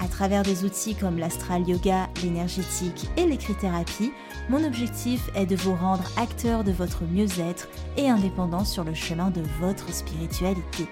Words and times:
à 0.00 0.08
travers 0.08 0.42
des 0.42 0.64
outils 0.64 0.94
comme 0.94 1.18
l'astral 1.18 1.68
yoga, 1.68 2.08
l'énergétique 2.22 3.08
et 3.16 3.26
l'écrit-thérapie, 3.26 4.12
mon 4.48 4.64
objectif 4.64 5.30
est 5.34 5.46
de 5.46 5.56
vous 5.56 5.74
rendre 5.74 6.04
acteur 6.16 6.64
de 6.64 6.72
votre 6.72 7.04
mieux-être 7.04 7.68
et 7.96 8.08
indépendant 8.08 8.64
sur 8.64 8.84
le 8.84 8.94
chemin 8.94 9.30
de 9.30 9.42
votre 9.60 9.92
spiritualité. 9.92 10.86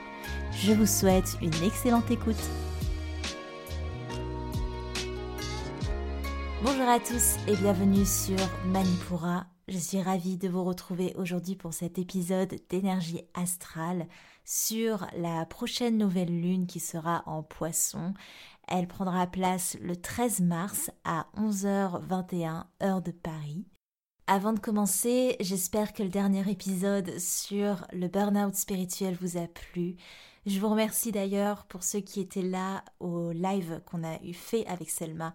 Je 0.53 0.73
vous 0.73 0.87
souhaite 0.87 1.37
une 1.43 1.65
excellente 1.65 2.11
écoute. 2.11 2.37
Bonjour 6.63 6.89
à 6.89 7.01
tous 7.01 7.37
et 7.49 7.57
bienvenue 7.57 8.07
sur 8.07 8.39
Manipura. 8.67 9.47
Je 9.69 9.79
suis 9.79 10.03
ravie 10.03 10.37
de 10.37 10.49
vous 10.49 10.65
retrouver 10.65 11.15
aujourd'hui 11.17 11.57
pour 11.57 11.73
cet 11.73 11.99
épisode 11.99 12.55
d'énergie 12.69 13.23
astrale 13.35 14.07
sur 14.45 15.07
la 15.17 15.47
prochaine 15.47 15.99
nouvelle 15.99 16.41
lune 16.41 16.67
qui 16.67 16.81
sera 16.81 17.23
en 17.27 17.43
poisson 17.43 18.13
elle 18.69 18.89
prendra 18.89 19.27
place 19.27 19.77
le 19.81 19.97
13 19.97 20.41
mars 20.41 20.91
à 21.05 21.27
11h21 21.37 22.65
heure 22.83 23.03
de 23.03 23.11
Paris. 23.11 23.67
Avant 24.27 24.53
de 24.53 24.61
commencer, 24.61 25.37
j'espère 25.41 25.93
que 25.93 26.03
le 26.03 26.09
dernier 26.09 26.49
épisode 26.51 27.19
sur 27.19 27.87
le 27.93 28.09
burn-out 28.09 28.55
spirituel 28.55 29.17
vous 29.21 29.37
a 29.37 29.47
plu. 29.47 29.97
Je 30.47 30.59
vous 30.59 30.69
remercie 30.69 31.13
d'ailleurs 31.13 31.67
pour 31.67 31.85
ceux 31.85 32.01
qui 32.01 32.21
étaient 32.21 32.43
là 32.43 32.85
au 32.99 33.31
live 33.31 33.81
qu'on 33.87 34.03
a 34.03 34.21
eu 34.23 34.33
fait 34.33 34.67
avec 34.67 34.91
Selma 34.91 35.35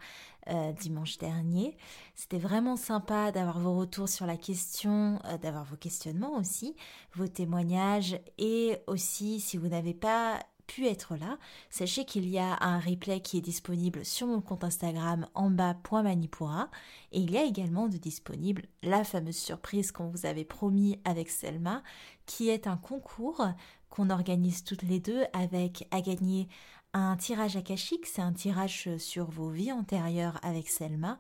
euh, 0.49 0.73
dimanche 0.73 1.17
dernier. 1.17 1.77
C'était 2.15 2.37
vraiment 2.37 2.75
sympa 2.75 3.31
d'avoir 3.31 3.59
vos 3.59 3.77
retours 3.77 4.09
sur 4.09 4.25
la 4.25 4.35
question, 4.35 5.19
euh, 5.25 5.37
d'avoir 5.37 5.63
vos 5.63 5.77
questionnements 5.77 6.35
aussi, 6.37 6.75
vos 7.13 7.27
témoignages 7.27 8.19
et 8.37 8.77
aussi 8.87 9.39
si 9.39 9.57
vous 9.57 9.67
n'avez 9.67 9.93
pas 9.93 10.41
pu 10.67 10.85
être 10.85 11.15
là, 11.15 11.37
sachez 11.69 12.05
qu'il 12.05 12.29
y 12.29 12.37
a 12.37 12.57
un 12.61 12.79
replay 12.79 13.21
qui 13.21 13.37
est 13.37 13.41
disponible 13.41 14.05
sur 14.05 14.27
mon 14.27 14.41
compte 14.41 14.63
Instagram 14.63 15.27
en 15.33 15.49
bas.manipura 15.49 16.69
et 17.11 17.19
il 17.19 17.31
y 17.31 17.37
a 17.37 17.43
également 17.43 17.87
de 17.87 17.97
disponible 17.97 18.63
la 18.83 19.03
fameuse 19.03 19.37
surprise 19.37 19.91
qu'on 19.91 20.09
vous 20.09 20.25
avait 20.25 20.45
promis 20.45 20.99
avec 21.05 21.29
Selma 21.29 21.81
qui 22.25 22.49
est 22.49 22.67
un 22.67 22.77
concours 22.77 23.47
qu'on 23.89 24.09
organise 24.09 24.63
toutes 24.63 24.83
les 24.83 24.99
deux 24.99 25.23
avec 25.33 25.87
à 25.91 26.01
gagner 26.01 26.47
un 26.93 27.15
tirage 27.17 27.55
akashique, 27.55 28.05
c'est 28.05 28.21
un 28.21 28.33
tirage 28.33 28.95
sur 28.97 29.29
vos 29.29 29.49
vies 29.49 29.71
antérieures 29.71 30.39
avec 30.41 30.67
Selma 30.67 31.19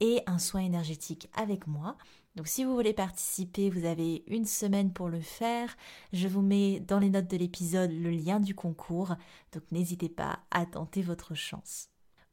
et 0.00 0.22
un 0.26 0.38
soin 0.38 0.60
énergétique 0.60 1.28
avec 1.34 1.66
moi. 1.66 1.96
Donc 2.38 2.46
si 2.46 2.62
vous 2.62 2.72
voulez 2.72 2.92
participer, 2.92 3.68
vous 3.68 3.84
avez 3.84 4.22
une 4.28 4.44
semaine 4.44 4.92
pour 4.92 5.08
le 5.08 5.20
faire. 5.20 5.76
Je 6.12 6.28
vous 6.28 6.40
mets 6.40 6.78
dans 6.78 7.00
les 7.00 7.10
notes 7.10 7.26
de 7.26 7.36
l'épisode 7.36 7.90
le 7.90 8.10
lien 8.10 8.38
du 8.38 8.54
concours, 8.54 9.16
donc 9.52 9.64
n'hésitez 9.72 10.08
pas 10.08 10.38
à 10.52 10.64
tenter 10.64 11.02
votre 11.02 11.34
chance. 11.34 11.88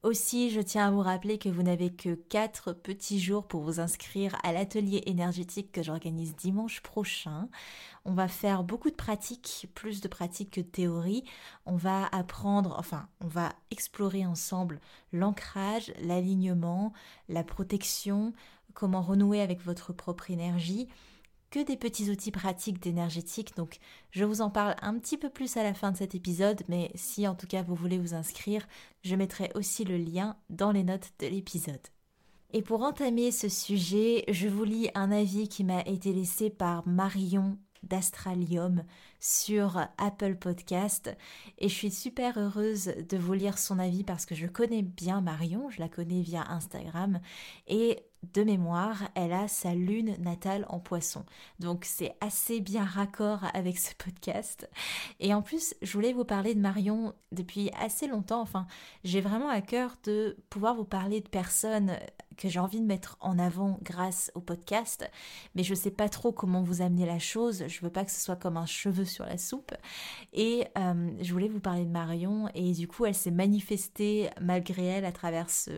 Aussi, 0.05 0.51
je 0.51 0.61
tiens 0.61 0.89
à 0.89 0.91
vous 0.91 1.01
rappeler 1.01 1.39
que 1.39 1.49
vous 1.49 1.63
n'avez 1.63 1.91
que 1.91 2.13
4 2.13 2.73
petits 2.73 3.19
jours 3.19 3.47
pour 3.47 3.63
vous 3.63 3.79
inscrire 3.79 4.37
à 4.43 4.53
l'atelier 4.53 5.01
énergétique 5.07 5.71
que 5.71 5.81
j'organise 5.81 6.35
dimanche 6.35 6.81
prochain. 6.81 7.49
On 8.05 8.13
va 8.13 8.27
faire 8.27 8.63
beaucoup 8.63 8.91
de 8.91 8.95
pratiques, 8.95 9.67
plus 9.73 10.01
de 10.01 10.07
pratiques 10.07 10.51
que 10.51 10.61
de 10.61 10.67
théorie. 10.67 11.23
On 11.65 11.75
va 11.75 12.05
apprendre, 12.11 12.75
enfin, 12.77 13.07
on 13.19 13.27
va 13.27 13.49
explorer 13.71 14.27
ensemble 14.27 14.79
l'ancrage, 15.11 15.91
l'alignement, 16.03 16.93
la 17.27 17.43
protection, 17.43 18.31
comment 18.75 19.01
renouer 19.01 19.41
avec 19.41 19.59
votre 19.59 19.91
propre 19.91 20.29
énergie, 20.29 20.87
des 21.63 21.77
petits 21.77 22.09
outils 22.09 22.31
pratiques 22.31 22.81
d'énergétique. 22.81 23.55
Donc 23.55 23.77
je 24.11 24.25
vous 24.25 24.41
en 24.41 24.49
parle 24.49 24.75
un 24.81 24.97
petit 24.97 25.17
peu 25.17 25.29
plus 25.29 25.57
à 25.57 25.63
la 25.63 25.73
fin 25.73 25.91
de 25.91 25.97
cet 25.97 26.15
épisode, 26.15 26.63
mais 26.67 26.91
si 26.95 27.27
en 27.27 27.35
tout 27.35 27.47
cas 27.47 27.63
vous 27.63 27.75
voulez 27.75 27.97
vous 27.97 28.13
inscrire, 28.13 28.67
je 29.03 29.15
mettrai 29.15 29.51
aussi 29.55 29.83
le 29.83 29.97
lien 29.97 30.37
dans 30.49 30.71
les 30.71 30.83
notes 30.83 31.11
de 31.19 31.27
l'épisode. 31.27 31.87
Et 32.51 32.61
pour 32.61 32.83
entamer 32.83 33.31
ce 33.31 33.49
sujet, 33.49 34.23
je 34.29 34.47
vous 34.47 34.63
lis 34.63 34.89
un 34.95 35.11
avis 35.11 35.49
qui 35.49 35.63
m'a 35.63 35.81
été 35.81 36.13
laissé 36.13 36.49
par 36.49 36.87
Marion 36.87 37.57
d'Astralium 37.85 38.83
sur 39.19 39.77
Apple 39.97 40.35
Podcast 40.35 41.15
et 41.57 41.69
je 41.69 41.73
suis 41.73 41.91
super 41.91 42.37
heureuse 42.37 42.93
de 43.09 43.17
vous 43.17 43.33
lire 43.33 43.57
son 43.57 43.79
avis 43.79 44.03
parce 44.03 44.25
que 44.25 44.35
je 44.35 44.47
connais 44.47 44.81
bien 44.81 45.21
Marion, 45.21 45.69
je 45.69 45.79
la 45.79 45.89
connais 45.89 46.21
via 46.21 46.49
Instagram 46.49 47.19
et 47.67 48.03
de 48.33 48.43
mémoire, 48.43 49.09
elle 49.15 49.33
a 49.33 49.47
sa 49.47 49.73
lune 49.73 50.15
natale 50.19 50.65
en 50.69 50.79
poisson. 50.79 51.25
Donc 51.59 51.85
c'est 51.85 52.15
assez 52.21 52.59
bien 52.59 52.83
raccord 52.83 53.39
avec 53.53 53.77
ce 53.77 53.93
podcast. 53.95 54.69
Et 55.19 55.33
en 55.33 55.41
plus, 55.41 55.75
je 55.81 55.93
voulais 55.93 56.13
vous 56.13 56.25
parler 56.25 56.55
de 56.55 56.59
Marion 56.59 57.13
depuis 57.31 57.71
assez 57.79 58.07
longtemps. 58.07 58.41
Enfin, 58.41 58.67
j'ai 59.03 59.21
vraiment 59.21 59.49
à 59.49 59.61
cœur 59.61 59.95
de 60.03 60.37
pouvoir 60.49 60.75
vous 60.75 60.85
parler 60.85 61.21
de 61.21 61.29
personnes 61.29 61.97
que 62.37 62.49
j'ai 62.49 62.59
envie 62.59 62.81
de 62.81 62.85
mettre 62.85 63.17
en 63.21 63.39
avant 63.39 63.79
grâce 63.81 64.31
au 64.35 64.41
podcast, 64.41 65.09
mais 65.55 65.63
je 65.63 65.71
ne 65.71 65.75
sais 65.75 65.91
pas 65.91 66.09
trop 66.09 66.31
comment 66.31 66.61
vous 66.61 66.81
amener 66.81 67.05
la 67.05 67.19
chose. 67.19 67.63
Je 67.67 67.81
veux 67.81 67.89
pas 67.89 68.05
que 68.05 68.11
ce 68.11 68.19
soit 68.19 68.35
comme 68.35 68.57
un 68.57 68.65
cheveu 68.65 69.05
sur 69.05 69.25
la 69.25 69.37
soupe. 69.37 69.73
Et 70.33 70.65
euh, 70.77 71.11
je 71.21 71.31
voulais 71.31 71.47
vous 71.47 71.59
parler 71.59 71.85
de 71.85 71.91
Marion, 71.91 72.49
et 72.53 72.73
du 72.73 72.87
coup, 72.87 73.05
elle 73.05 73.15
s'est 73.15 73.31
manifestée 73.31 74.29
malgré 74.41 74.85
elle 74.85 75.05
à 75.05 75.11
travers 75.11 75.49
ce, 75.49 75.71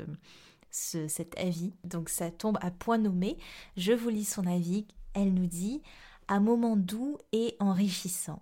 cet 1.08 1.38
avis. 1.40 1.74
Donc 1.84 2.10
ça 2.10 2.32
tombe 2.32 2.58
à 2.62 2.72
point 2.72 2.98
nommé. 2.98 3.38
Je 3.76 3.94
vous 3.94 4.10
lis 4.10 4.26
son 4.26 4.46
avis. 4.46 4.88
Elle 5.14 5.34
nous 5.34 5.48
dit 5.48 5.82
un 6.28 6.40
moment 6.40 6.78
doux 6.78 7.18
et 7.32 7.56
enrichissant. 7.60 8.42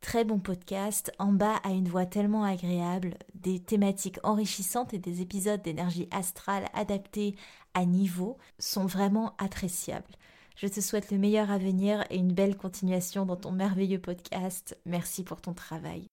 Très 0.00 0.24
bon 0.24 0.38
podcast, 0.38 1.10
en 1.18 1.32
bas 1.32 1.56
à 1.64 1.70
une 1.70 1.88
voix 1.88 2.06
tellement 2.06 2.44
agréable, 2.44 3.14
des 3.34 3.58
thématiques 3.58 4.18
enrichissantes 4.22 4.94
et 4.94 4.98
des 4.98 5.20
épisodes 5.20 5.62
d'énergie 5.62 6.08
astrale 6.10 6.66
adaptés 6.74 7.34
à 7.74 7.84
niveau 7.84 8.36
sont 8.58 8.86
vraiment 8.86 9.34
appréciables. 9.38 10.14
Je 10.56 10.68
te 10.68 10.80
souhaite 10.80 11.10
le 11.10 11.18
meilleur 11.18 11.50
à 11.50 11.58
venir 11.58 12.04
et 12.10 12.16
une 12.16 12.32
belle 12.32 12.56
continuation 12.56 13.26
dans 13.26 13.36
ton 13.36 13.52
merveilleux 13.52 14.00
podcast. 14.00 14.78
Merci 14.86 15.24
pour 15.24 15.40
ton 15.40 15.54
travail. 15.54 16.06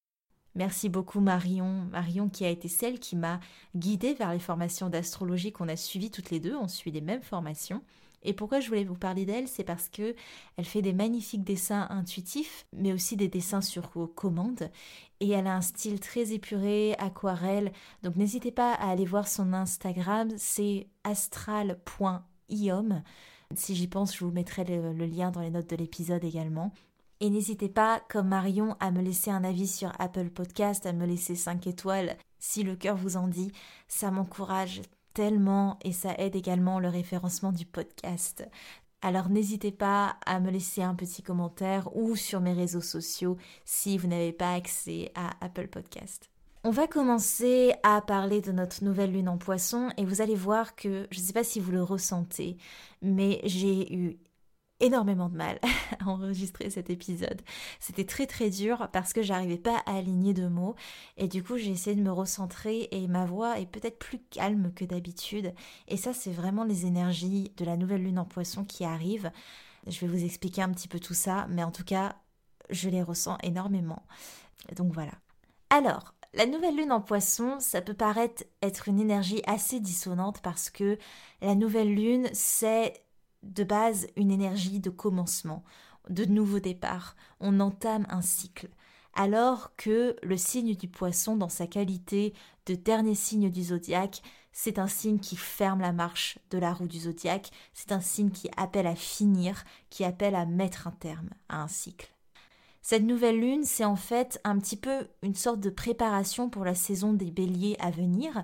Merci 0.56 0.90
beaucoup 0.90 1.20
Marion, 1.20 1.86
Marion 1.92 2.30
qui 2.30 2.46
a 2.46 2.50
été 2.50 2.68
celle 2.68 3.00
qui 3.00 3.16
m'a 3.16 3.40
guidée 3.76 4.14
vers 4.14 4.32
les 4.32 4.40
formations 4.40 4.90
d'astrologie 4.90 5.52
qu'on 5.52 5.68
a 5.68 5.76
suivies 5.76 6.12
toutes 6.12 6.30
les 6.30 6.40
deux, 6.40 6.56
on 6.56 6.68
suit 6.68 6.92
les 6.92 7.02
mêmes 7.02 7.24
formations. 7.24 7.82
Et 8.24 8.34
pourquoi 8.34 8.60
je 8.60 8.70
voulais 8.70 8.84
vous 8.84 8.96
parler 8.96 9.26
d'elle, 9.26 9.48
c'est 9.48 9.64
parce 9.64 9.90
que 9.90 10.16
elle 10.56 10.66
fait 10.66 10.82
des 10.82 10.94
magnifiques 10.94 11.44
dessins 11.44 11.88
intuitifs, 11.90 12.66
mais 12.72 12.94
aussi 12.94 13.18
des 13.18 13.28
dessins 13.28 13.62
sur 13.62 13.90
commande. 14.16 14.70
Et 15.20 15.30
elle 15.30 15.48
a 15.48 15.56
un 15.56 15.62
style 15.62 16.00
très 16.00 16.34
épuré, 16.34 16.96
aquarelle. 17.00 17.72
Donc 18.04 18.16
n'hésitez 18.16 18.52
pas 18.52 18.74
à 18.74 18.90
aller 18.90 19.06
voir 19.06 19.28
son 19.28 19.54
Instagram, 19.54 20.30
c'est 20.38 20.88
astral.iom. 21.04 23.04
Si 23.56 23.76
j'y 23.76 23.88
pense, 23.88 24.16
je 24.16 24.24
vous 24.24 24.32
mettrai 24.32 24.64
le, 24.64 24.94
le 24.94 25.06
lien 25.06 25.32
dans 25.32 25.42
les 25.42 25.52
notes 25.52 25.70
de 25.70 25.76
l'épisode 25.76 26.24
également. 26.24 26.74
Et 27.20 27.30
n'hésitez 27.30 27.70
pas, 27.70 28.02
comme 28.10 28.28
Marion, 28.28 28.76
à 28.80 28.92
me 28.92 29.02
laisser 29.02 29.32
un 29.32 29.44
avis 29.44 29.68
sur 29.68 29.92
Apple 30.00 30.30
Podcast, 30.30 30.86
à 30.86 30.94
me 30.94 31.06
laisser 31.06 31.36
5 31.36 31.68
étoiles 31.68 32.18
si 32.40 32.64
le 32.64 32.76
cœur 32.76 32.98
vous 32.98 33.18
en 33.18 33.28
dit. 33.28 33.52
Ça 33.88 34.12
m'encourage 34.12 34.82
tellement 35.14 35.78
et 35.84 35.92
ça 35.92 36.16
aide 36.18 36.36
également 36.36 36.80
le 36.80 36.90
référencement 36.90 37.52
du 37.52 37.66
podcast. 37.66 38.48
Alors 39.02 39.30
n'hésitez 39.30 39.72
pas 39.72 40.16
à 40.26 40.40
me 40.40 40.50
laisser 40.50 40.82
un 40.82 40.96
petit 40.96 41.24
commentaire 41.24 41.96
ou 41.96 42.16
sur 42.16 42.40
mes 42.40 42.54
réseaux 42.54 42.82
sociaux 42.82 43.38
si 43.66 43.98
vous 43.98 44.08
n'avez 44.08 44.32
pas 44.32 44.54
accès 44.54 45.12
à 45.14 45.32
Apple 45.42 45.68
Podcast. 45.68 46.30
On 46.64 46.72
va 46.72 46.88
commencer 46.88 47.74
à 47.84 48.00
parler 48.00 48.40
de 48.40 48.54
notre 48.54 48.82
nouvelle 48.86 49.12
lune 49.12 49.28
en 49.28 49.38
poisson 49.38 49.90
et 49.98 50.06
vous 50.06 50.22
allez 50.22 50.36
voir 50.36 50.78
que, 50.78 51.08
je 51.12 51.20
ne 51.20 51.26
sais 51.26 51.34
pas 51.34 51.44
si 51.44 51.60
vous 51.60 51.74
le 51.74 51.84
ressentez, 51.84 52.56
mais 53.02 53.42
j'ai 53.44 53.94
eu 53.94 54.18
énormément 54.84 55.30
de 55.30 55.38
mal 55.38 55.60
à 56.00 56.08
enregistrer 56.08 56.70
cet 56.70 56.90
épisode. 56.90 57.42
C'était 57.80 58.06
très 58.06 58.28
très 58.28 58.50
dur 58.50 58.90
parce 58.92 59.14
que 59.14 59.22
j'arrivais 59.22 59.58
pas 59.58 59.82
à 59.86 59.98
aligner 59.98 60.34
de 60.34 60.48
mots 60.48 60.76
et 61.18 61.28
du 61.28 61.42
coup 61.42 61.58
j'ai 61.58 61.72
essayé 61.72 61.96
de 61.96 62.02
me 62.02 62.12
recentrer 62.12 62.90
et 62.92 63.08
ma 63.08 63.26
voix 63.26 63.60
est 63.60 63.66
peut-être 63.66 63.98
plus 63.98 64.20
calme 64.20 64.74
que 64.76 64.86
d'habitude 64.86 65.54
et 65.88 65.98
ça 65.98 66.14
c'est 66.14 66.32
vraiment 66.32 66.66
les 66.66 66.86
énergies 66.86 67.52
de 67.58 67.66
la 67.66 67.78
nouvelle 67.78 68.04
lune 68.04 68.20
en 68.20 68.26
poisson 68.26 68.66
qui 68.66 68.84
arrivent. 68.84 69.32
Je 69.88 70.00
vais 70.02 70.08
vous 70.08 70.24
expliquer 70.26 70.62
un 70.62 70.70
petit 70.70 70.90
peu 70.90 71.00
tout 71.00 71.14
ça 71.14 71.48
mais 71.50 71.64
en 71.64 71.72
tout 71.72 71.86
cas 71.86 72.18
je 72.70 72.90
les 72.90 73.02
ressens 73.02 73.38
énormément. 73.42 74.04
Donc 74.76 74.94
voilà. 74.94 75.14
Alors, 75.70 76.14
La 76.36 76.48
nouvelle 76.48 76.76
lune 76.76 76.92
en 76.92 77.00
poisson, 77.00 77.60
ça 77.60 77.80
peut 77.82 77.94
paraître 77.94 78.44
être 78.64 78.88
une 78.88 79.00
énergie 79.00 79.44
assez 79.46 79.80
dissonante 79.80 80.42
parce 80.42 80.72
que 80.72 80.98
la 81.42 81.54
nouvelle 81.54 81.94
lune, 81.94 82.28
c'est 82.34 83.03
de 83.44 83.64
base 83.64 84.08
une 84.16 84.32
énergie 84.32 84.80
de 84.80 84.90
commencement, 84.90 85.64
de 86.10 86.26
nouveau 86.26 86.60
départ. 86.60 87.16
On 87.40 87.60
entame 87.60 88.06
un 88.10 88.22
cycle. 88.22 88.70
Alors 89.14 89.76
que 89.76 90.16
le 90.24 90.38
signe 90.38 90.76
du 90.76 90.88
poisson, 90.88 91.36
dans 91.36 91.50
sa 91.50 91.68
qualité 91.68 92.34
de 92.66 92.74
dernier 92.76 93.16
signe 93.16 93.52
du 93.52 93.64
zodiaque, 93.64 94.22
c'est 94.52 94.80
un 94.80 94.88
signe 94.88 95.20
qui 95.20 95.36
ferme 95.36 95.82
la 95.82 95.92
marche 95.92 96.40
de 96.52 96.58
la 96.58 96.74
roue 96.74 96.88
du 96.88 97.00
zodiaque, 97.00 97.52
c'est 97.74 97.92
un 97.92 98.02
signe 98.02 98.30
qui 98.30 98.50
appelle 98.56 98.88
à 98.88 98.96
finir, 98.96 99.66
qui 99.90 100.04
appelle 100.04 100.36
à 100.36 100.46
mettre 100.46 100.88
un 100.88 100.92
terme 100.92 101.30
à 101.50 101.62
un 101.62 101.68
cycle. 101.68 102.12
Cette 102.82 103.04
nouvelle 103.04 103.40
lune, 103.40 103.64
c'est 103.64 103.86
en 103.86 103.96
fait 103.96 104.40
un 104.44 104.60
petit 104.60 104.78
peu 104.78 105.08
une 105.22 105.36
sorte 105.36 105.60
de 105.60 105.70
préparation 105.70 106.50
pour 106.50 106.66
la 106.66 106.76
saison 106.76 107.14
des 107.14 107.32
béliers 107.32 107.78
à 107.80 107.92
venir, 107.92 108.44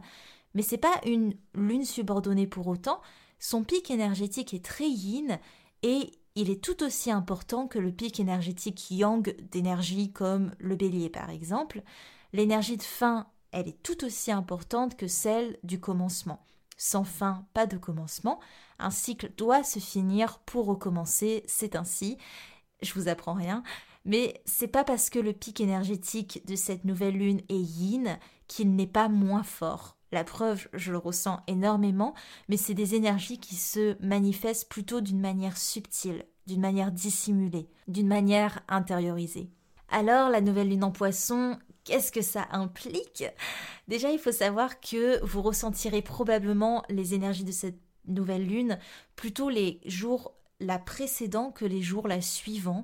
mais 0.53 0.61
c'est 0.61 0.77
pas 0.77 0.99
une 1.05 1.35
lune 1.53 1.85
subordonnée 1.85 2.47
pour 2.47 2.67
autant. 2.67 3.01
Son 3.39 3.63
pic 3.63 3.89
énergétique 3.89 4.53
est 4.53 4.63
très 4.63 4.89
yin 4.89 5.39
et 5.81 6.11
il 6.35 6.49
est 6.49 6.63
tout 6.63 6.83
aussi 6.83 7.09
important 7.09 7.67
que 7.67 7.79
le 7.79 7.91
pic 7.91 8.19
énergétique 8.19 8.91
yang 8.91 9.35
d'énergie 9.51 10.11
comme 10.11 10.53
le 10.59 10.75
bélier 10.75 11.09
par 11.09 11.29
exemple. 11.29 11.81
L'énergie 12.33 12.77
de 12.77 12.83
fin, 12.83 13.27
elle 13.51 13.67
est 13.67 13.81
tout 13.81 14.05
aussi 14.05 14.31
importante 14.31 14.95
que 14.95 15.07
celle 15.07 15.57
du 15.63 15.79
commencement. 15.79 16.45
Sans 16.77 17.03
fin, 17.03 17.45
pas 17.53 17.65
de 17.65 17.77
commencement. 17.77 18.39
Un 18.77 18.91
cycle 18.91 19.31
doit 19.35 19.63
se 19.63 19.79
finir 19.79 20.39
pour 20.39 20.65
recommencer, 20.65 21.43
c'est 21.47 21.75
ainsi. 21.75 22.17
Je 22.81 22.93
vous 22.93 23.09
apprends 23.09 23.33
rien. 23.33 23.63
Mais 24.05 24.41
c'est 24.45 24.67
pas 24.67 24.83
parce 24.83 25.09
que 25.09 25.19
le 25.19 25.33
pic 25.33 25.59
énergétique 25.59 26.45
de 26.45 26.55
cette 26.55 26.85
nouvelle 26.85 27.17
lune 27.17 27.41
est 27.49 27.59
yin 27.59 28.17
qu'il 28.47 28.75
n'est 28.75 28.87
pas 28.87 29.09
moins 29.09 29.43
fort. 29.43 29.98
La 30.11 30.23
preuve, 30.23 30.67
je 30.73 30.91
le 30.91 30.97
ressens 30.97 31.41
énormément, 31.47 32.13
mais 32.47 32.57
c'est 32.57 32.73
des 32.73 32.95
énergies 32.95 33.39
qui 33.39 33.55
se 33.55 33.95
manifestent 34.03 34.69
plutôt 34.69 35.01
d'une 35.01 35.19
manière 35.19 35.57
subtile, 35.57 36.25
d'une 36.47 36.61
manière 36.61 36.91
dissimulée, 36.91 37.69
d'une 37.87 38.07
manière 38.07 38.61
intériorisée. 38.67 39.49
Alors, 39.89 40.29
la 40.29 40.41
nouvelle 40.41 40.69
lune 40.69 40.83
en 40.83 40.91
poisson, 40.91 41.57
qu'est-ce 41.83 42.11
que 42.11 42.21
ça 42.21 42.47
implique? 42.51 43.23
Déjà, 43.87 44.11
il 44.11 44.19
faut 44.19 44.31
savoir 44.31 44.79
que 44.79 45.23
vous 45.23 45.41
ressentirez 45.41 46.01
probablement 46.01 46.83
les 46.89 47.13
énergies 47.13 47.43
de 47.43 47.51
cette 47.51 47.79
nouvelle 48.07 48.47
lune 48.47 48.79
plutôt 49.15 49.49
les 49.49 49.79
jours 49.85 50.33
la 50.59 50.79
précédent 50.79 51.51
que 51.51 51.65
les 51.65 51.81
jours 51.81 52.07
la 52.07 52.21
suivant 52.21 52.83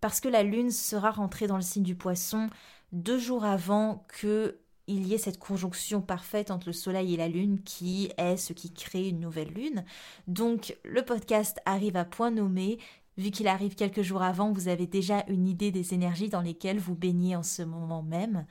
parce 0.00 0.20
que 0.20 0.28
la 0.28 0.42
lune 0.42 0.70
sera 0.70 1.10
rentrée 1.10 1.46
dans 1.46 1.56
le 1.56 1.62
signe 1.62 1.82
du 1.82 1.94
poisson 1.94 2.50
deux 2.92 3.18
jours 3.18 3.44
avant 3.44 4.04
que 4.08 4.58
il 4.86 5.06
y 5.06 5.14
ait 5.14 5.18
cette 5.18 5.38
conjonction 5.38 6.00
parfaite 6.00 6.50
entre 6.50 6.68
le 6.68 6.72
soleil 6.72 7.14
et 7.14 7.16
la 7.16 7.28
lune 7.28 7.62
qui 7.62 8.10
est 8.18 8.36
ce 8.36 8.52
qui 8.52 8.72
crée 8.72 9.08
une 9.08 9.20
nouvelle 9.20 9.52
lune. 9.52 9.84
Donc 10.26 10.76
le 10.84 11.02
podcast 11.04 11.60
arrive 11.64 11.96
à 11.96 12.04
point 12.04 12.30
nommé. 12.30 12.78
Vu 13.16 13.30
qu'il 13.30 13.46
arrive 13.46 13.76
quelques 13.76 14.02
jours 14.02 14.22
avant, 14.22 14.52
vous 14.52 14.68
avez 14.68 14.86
déjà 14.86 15.24
une 15.28 15.46
idée 15.46 15.70
des 15.70 15.94
énergies 15.94 16.28
dans 16.28 16.40
lesquelles 16.40 16.80
vous 16.80 16.96
baignez 16.96 17.36
en 17.36 17.44
ce 17.44 17.62
moment 17.62 18.02
même. 18.02 18.44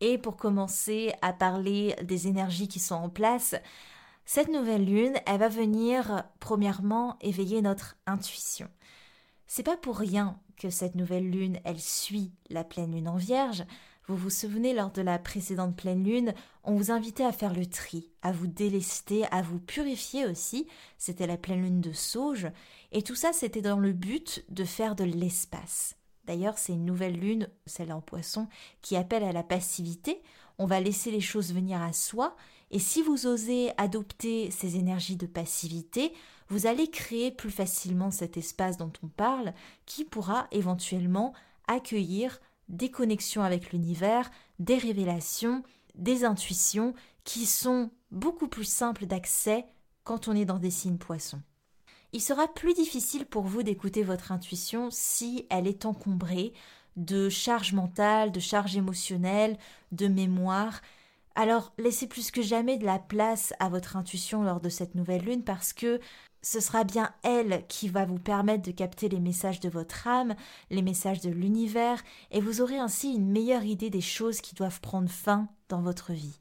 Et 0.00 0.18
pour 0.18 0.36
commencer 0.36 1.12
à 1.20 1.32
parler 1.32 1.96
des 2.02 2.28
énergies 2.28 2.68
qui 2.68 2.78
sont 2.78 2.94
en 2.94 3.08
place, 3.08 3.54
cette 4.24 4.48
nouvelle 4.48 4.84
lune, 4.84 5.14
elle 5.26 5.40
va 5.40 5.48
venir 5.48 6.24
premièrement 6.40 7.18
éveiller 7.20 7.60
notre 7.60 7.96
intuition. 8.06 8.68
C'est 9.46 9.62
pas 9.62 9.76
pour 9.76 9.98
rien 9.98 10.38
que 10.56 10.70
cette 10.70 10.94
nouvelle 10.94 11.28
lune, 11.28 11.58
elle 11.64 11.80
suit 11.80 12.32
la 12.48 12.64
pleine 12.64 12.92
lune 12.92 13.08
en 13.08 13.16
vierge. 13.16 13.64
Vous 14.06 14.16
vous 14.16 14.30
souvenez, 14.30 14.74
lors 14.74 14.90
de 14.90 15.00
la 15.00 15.18
précédente 15.18 15.76
pleine 15.76 16.04
lune, 16.04 16.34
on 16.62 16.74
vous 16.76 16.90
invitait 16.90 17.24
à 17.24 17.32
faire 17.32 17.54
le 17.54 17.64
tri, 17.64 18.10
à 18.20 18.32
vous 18.32 18.46
délester, 18.46 19.24
à 19.30 19.40
vous 19.40 19.58
purifier 19.58 20.26
aussi. 20.26 20.66
C'était 20.98 21.26
la 21.26 21.38
pleine 21.38 21.62
lune 21.62 21.80
de 21.80 21.92
sauge. 21.92 22.48
Et 22.92 23.00
tout 23.00 23.14
ça, 23.14 23.32
c'était 23.32 23.62
dans 23.62 23.78
le 23.78 23.92
but 23.92 24.44
de 24.50 24.64
faire 24.64 24.94
de 24.94 25.04
l'espace. 25.04 25.96
D'ailleurs, 26.26 26.58
c'est 26.58 26.74
une 26.74 26.84
nouvelle 26.84 27.18
lune, 27.18 27.48
celle 27.64 27.92
en 27.92 28.02
poisson, 28.02 28.46
qui 28.82 28.96
appelle 28.96 29.24
à 29.24 29.32
la 29.32 29.42
passivité. 29.42 30.22
On 30.58 30.66
va 30.66 30.80
laisser 30.80 31.10
les 31.10 31.22
choses 31.22 31.54
venir 31.54 31.80
à 31.80 31.94
soi. 31.94 32.36
Et 32.70 32.78
si 32.78 33.00
vous 33.00 33.26
osez 33.26 33.72
adopter 33.78 34.50
ces 34.50 34.76
énergies 34.76 35.16
de 35.16 35.26
passivité, 35.26 36.12
vous 36.48 36.66
allez 36.66 36.90
créer 36.90 37.30
plus 37.30 37.50
facilement 37.50 38.10
cet 38.10 38.36
espace 38.36 38.76
dont 38.76 38.92
on 39.02 39.08
parle 39.08 39.54
qui 39.86 40.04
pourra 40.04 40.46
éventuellement 40.50 41.32
accueillir 41.68 42.38
des 42.68 42.90
connexions 42.90 43.42
avec 43.42 43.72
l'univers, 43.72 44.30
des 44.58 44.78
révélations, 44.78 45.62
des 45.94 46.24
intuitions 46.24 46.94
qui 47.24 47.46
sont 47.46 47.90
beaucoup 48.10 48.48
plus 48.48 48.64
simples 48.64 49.06
d'accès 49.06 49.66
quand 50.02 50.28
on 50.28 50.36
est 50.36 50.44
dans 50.44 50.58
des 50.58 50.70
signes 50.70 50.98
poissons. 50.98 51.40
Il 52.12 52.20
sera 52.20 52.46
plus 52.46 52.74
difficile 52.74 53.26
pour 53.26 53.44
vous 53.44 53.62
d'écouter 53.62 54.02
votre 54.02 54.30
intuition 54.30 54.88
si 54.90 55.46
elle 55.50 55.66
est 55.66 55.84
encombrée 55.84 56.52
de 56.96 57.28
charges 57.28 57.72
mentales, 57.72 58.30
de 58.30 58.40
charges 58.40 58.76
émotionnelles, 58.76 59.58
de 59.90 60.06
mémoire, 60.06 60.80
alors 61.34 61.72
laissez 61.78 62.06
plus 62.06 62.30
que 62.30 62.42
jamais 62.42 62.76
de 62.76 62.84
la 62.84 62.98
place 62.98 63.52
à 63.58 63.68
votre 63.68 63.96
intuition 63.96 64.42
lors 64.42 64.60
de 64.60 64.68
cette 64.68 64.94
nouvelle 64.94 65.24
lune 65.24 65.42
parce 65.42 65.72
que 65.72 66.00
ce 66.44 66.60
sera 66.60 66.84
bien 66.84 67.10
elle 67.22 67.64
qui 67.68 67.88
va 67.88 68.04
vous 68.04 68.18
permettre 68.18 68.62
de 68.62 68.70
capter 68.70 69.08
les 69.08 69.18
messages 69.18 69.60
de 69.60 69.70
votre 69.70 70.06
âme, 70.06 70.34
les 70.70 70.82
messages 70.82 71.22
de 71.22 71.30
l'univers, 71.30 72.02
et 72.30 72.42
vous 72.42 72.60
aurez 72.60 72.78
ainsi 72.78 73.14
une 73.14 73.30
meilleure 73.30 73.64
idée 73.64 73.88
des 73.88 74.02
choses 74.02 74.42
qui 74.42 74.54
doivent 74.54 74.82
prendre 74.82 75.08
fin 75.08 75.48
dans 75.70 75.80
votre 75.80 76.12
vie. 76.12 76.38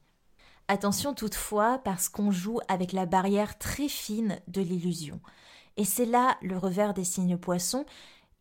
Attention 0.67 1.13
toutefois 1.13 1.79
parce 1.79 2.09
qu'on 2.09 2.31
joue 2.31 2.59
avec 2.67 2.91
la 2.91 3.05
barrière 3.05 3.57
très 3.57 3.87
fine 3.87 4.39
de 4.47 4.61
l'illusion. 4.61 5.21
Et 5.77 5.85
c'est 5.85 6.05
là 6.05 6.37
le 6.41 6.57
revers 6.57 6.93
des 6.93 7.05
signes 7.05 7.37
poissons, 7.37 7.85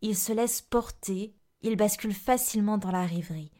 ils 0.01 0.17
se 0.17 0.33
laissent 0.33 0.61
porter, 0.61 1.33
ils 1.61 1.77
basculent 1.77 2.13
facilement 2.13 2.77
dans 2.77 2.91
la 2.91 3.05
rêverie. 3.05 3.51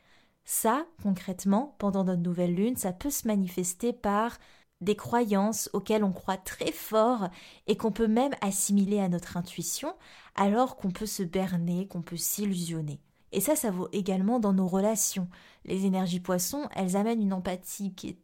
Ça, 0.44 0.86
concrètement, 1.02 1.76
pendant 1.80 2.04
notre 2.04 2.22
nouvelle 2.22 2.54
lune, 2.54 2.76
ça 2.76 2.92
peut 2.92 3.10
se 3.10 3.30
manifester 3.30 3.94
par 3.94 4.38
des 4.84 4.96
croyances 4.96 5.70
auxquelles 5.74 6.04
on 6.04 6.12
croit 6.12 6.38
très 6.38 6.72
fort 6.72 7.30
et 7.68 7.76
qu'on 7.78 7.92
peut 7.92 8.08
même 8.08 8.34
assimiler 8.42 9.00
à 9.00 9.10
notre 9.10 9.38
intuition, 9.38 9.94
alors 10.36 10.76
qu'on 10.76 10.92
peut 10.92 11.06
se 11.06 11.24
berner, 11.24 11.88
qu'on 11.88 12.02
peut 12.02 12.18
s'illusionner. 12.18 13.00
Et 13.32 13.42
ça, 13.42 13.56
ça 13.56 13.72
vaut 13.72 13.90
également 13.92 14.40
dans 14.40 14.54
nos 14.54 14.68
relations. 14.68 15.28
Les 15.66 15.86
énergies 15.86 16.20
poissons, 16.20 16.68
elles 16.76 16.96
amènent 16.96 17.22
une 17.22 17.34
empathie 17.34 17.94
qui 17.94 18.10
est 18.10 18.18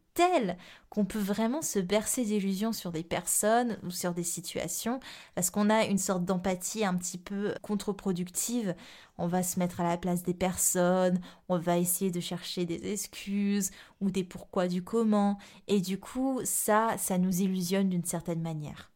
qu'on 0.90 1.06
peut 1.06 1.20
vraiment 1.20 1.62
se 1.62 1.80
bercer 1.80 2.24
d'illusions 2.24 2.74
sur 2.74 2.92
des 2.92 3.04
personnes 3.04 3.78
ou 3.84 3.92
sur 3.92 4.14
des 4.14 4.24
situations 4.24 5.00
parce 5.36 5.50
qu'on 5.50 5.70
a 5.70 5.86
une 5.86 5.98
sorte 5.98 6.26
d'empathie 6.26 6.86
un 6.86 6.96
petit 6.96 7.18
peu 7.18 7.54
contre-productive. 7.62 8.76
On 9.18 9.28
va 9.28 9.44
se 9.44 9.60
mettre 9.60 9.82
à 9.82 9.84
la 9.84 9.98
place 9.98 10.24
des 10.24 10.34
personnes, 10.34 11.20
on 11.48 11.58
va 11.58 11.78
essayer 11.78 12.12
de 12.12 12.20
chercher 12.20 12.66
des 12.66 12.92
excuses 12.92 13.72
ou 14.02 14.12
des 14.12 14.24
pourquoi 14.24 14.68
du 14.68 14.84
comment 14.84 15.38
et 15.68 15.82
du 15.82 16.00
coup 16.00 16.42
ça, 16.44 16.96
ça 16.98 17.18
nous 17.18 17.42
illusionne 17.42 17.90
d'une 17.90 18.06
certaine 18.06 18.42
manière. 18.42 18.92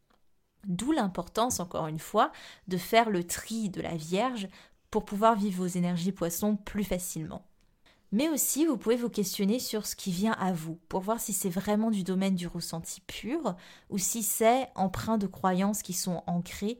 D'où 0.65 0.93
l'importance, 0.93 1.59
encore 1.59 1.87
une 1.87 1.99
fois, 1.99 2.31
de 2.67 2.77
faire 2.77 3.09
le 3.09 3.25
tri 3.25 3.69
de 3.69 3.81
la 3.81 3.95
Vierge 3.95 4.47
pour 4.91 5.03
pouvoir 5.03 5.35
vivre 5.35 5.63
vos 5.63 5.67
énergies 5.67 6.11
poissons 6.11 6.55
plus 6.55 6.85
facilement. 6.85 7.45
Mais 8.13 8.29
aussi, 8.29 8.67
vous 8.67 8.77
pouvez 8.77 8.95
vous 8.95 9.09
questionner 9.09 9.57
sur 9.57 9.87
ce 9.87 9.95
qui 9.95 10.11
vient 10.11 10.33
à 10.33 10.53
vous, 10.53 10.77
pour 10.87 11.01
voir 11.01 11.19
si 11.19 11.33
c'est 11.33 11.49
vraiment 11.49 11.89
du 11.89 12.03
domaine 12.03 12.35
du 12.35 12.45
ressenti 12.45 13.01
pur, 13.01 13.55
ou 13.89 13.97
si 13.97 14.21
c'est 14.21 14.69
empreint 14.75 15.17
de 15.17 15.25
croyances 15.25 15.81
qui 15.81 15.93
sont 15.93 16.21
ancrées. 16.27 16.79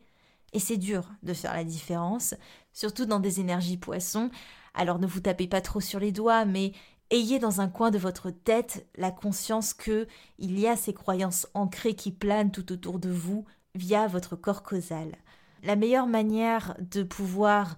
Et 0.54 0.60
c'est 0.60 0.78
dur 0.78 1.10
de 1.24 1.34
faire 1.34 1.56
la 1.56 1.64
différence, 1.64 2.36
surtout 2.72 3.08
dans 3.08 3.20
des 3.20 3.40
énergies 3.40 3.78
poissons. 3.78 4.30
Alors 4.76 5.00
ne 5.00 5.08
vous 5.08 5.22
tapez 5.22 5.48
pas 5.48 5.62
trop 5.62 5.80
sur 5.80 6.00
les 6.00 6.12
doigts, 6.12 6.46
mais 6.46 6.72
ayez 7.10 7.40
dans 7.40 7.62
un 7.62 7.68
coin 7.68 7.90
de 7.90 7.98
votre 7.98 8.30
tête 8.30 8.88
la 8.96 9.10
conscience 9.10 9.74
que 9.74 10.06
il 10.38 10.60
y 10.60 10.68
a 10.68 10.76
ces 10.76 10.94
croyances 10.94 11.48
ancrées 11.56 11.96
qui 11.96 12.12
planent 12.12 12.52
tout 12.52 12.72
autour 12.72 13.00
de 13.00 13.10
vous 13.10 13.44
via 13.74 14.06
votre 14.06 14.36
corps 14.36 14.62
causal. 14.62 15.16
La 15.64 15.76
meilleure 15.76 16.06
manière 16.06 16.76
de 16.80 17.02
pouvoir 17.02 17.76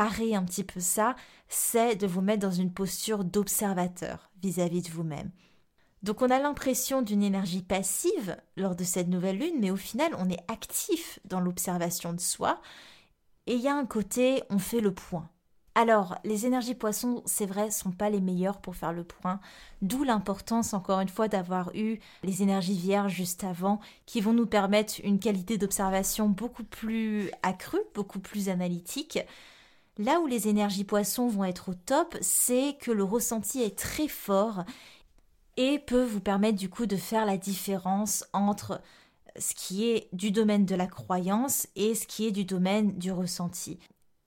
parer 0.00 0.34
un 0.34 0.44
petit 0.44 0.64
peu 0.64 0.80
ça, 0.80 1.14
c'est 1.50 1.94
de 1.94 2.06
vous 2.06 2.22
mettre 2.22 2.40
dans 2.40 2.50
une 2.50 2.72
posture 2.72 3.22
d'observateur 3.22 4.30
vis-à-vis 4.42 4.80
de 4.80 4.88
vous-même. 4.88 5.30
Donc 6.02 6.22
on 6.22 6.30
a 6.30 6.38
l'impression 6.38 7.02
d'une 7.02 7.22
énergie 7.22 7.60
passive 7.60 8.38
lors 8.56 8.74
de 8.74 8.82
cette 8.82 9.08
nouvelle 9.08 9.36
lune, 9.36 9.58
mais 9.60 9.70
au 9.70 9.76
final 9.76 10.12
on 10.18 10.30
est 10.30 10.42
actif 10.50 11.20
dans 11.26 11.38
l'observation 11.38 12.14
de 12.14 12.20
soi, 12.20 12.62
et 13.46 13.56
il 13.56 13.60
y 13.60 13.68
a 13.68 13.74
un 13.74 13.84
côté 13.84 14.42
on 14.48 14.58
fait 14.58 14.80
le 14.80 14.94
point. 14.94 15.28
Alors, 15.74 16.18
les 16.24 16.46
énergies 16.46 16.74
poissons, 16.74 17.22
c'est 17.26 17.44
vrai, 17.44 17.70
sont 17.70 17.92
pas 17.92 18.08
les 18.08 18.22
meilleures 18.22 18.62
pour 18.62 18.76
faire 18.76 18.94
le 18.94 19.04
point, 19.04 19.38
d'où 19.82 20.02
l'importance 20.02 20.72
encore 20.72 21.00
une 21.00 21.10
fois 21.10 21.28
d'avoir 21.28 21.76
eu 21.76 21.98
les 22.22 22.42
énergies 22.42 22.74
vierges 22.74 23.12
juste 23.12 23.44
avant 23.44 23.80
qui 24.06 24.22
vont 24.22 24.32
nous 24.32 24.46
permettre 24.46 24.94
une 25.04 25.20
qualité 25.20 25.58
d'observation 25.58 26.30
beaucoup 26.30 26.64
plus 26.64 27.30
accrue, 27.42 27.82
beaucoup 27.94 28.18
plus 28.18 28.48
analytique, 28.48 29.18
Là 30.00 30.18
où 30.18 30.26
les 30.26 30.48
énergies 30.48 30.84
poissons 30.84 31.28
vont 31.28 31.44
être 31.44 31.68
au 31.68 31.74
top, 31.74 32.16
c'est 32.22 32.78
que 32.80 32.90
le 32.90 33.04
ressenti 33.04 33.60
est 33.60 33.76
très 33.76 34.08
fort 34.08 34.64
et 35.58 35.78
peut 35.78 36.04
vous 36.04 36.20
permettre 36.20 36.56
du 36.56 36.70
coup 36.70 36.86
de 36.86 36.96
faire 36.96 37.26
la 37.26 37.36
différence 37.36 38.24
entre 38.32 38.80
ce 39.38 39.54
qui 39.54 39.90
est 39.90 40.08
du 40.14 40.30
domaine 40.30 40.64
de 40.64 40.74
la 40.74 40.86
croyance 40.86 41.68
et 41.76 41.94
ce 41.94 42.06
qui 42.06 42.26
est 42.26 42.32
du 42.32 42.46
domaine 42.46 42.96
du 42.96 43.12
ressenti. 43.12 43.78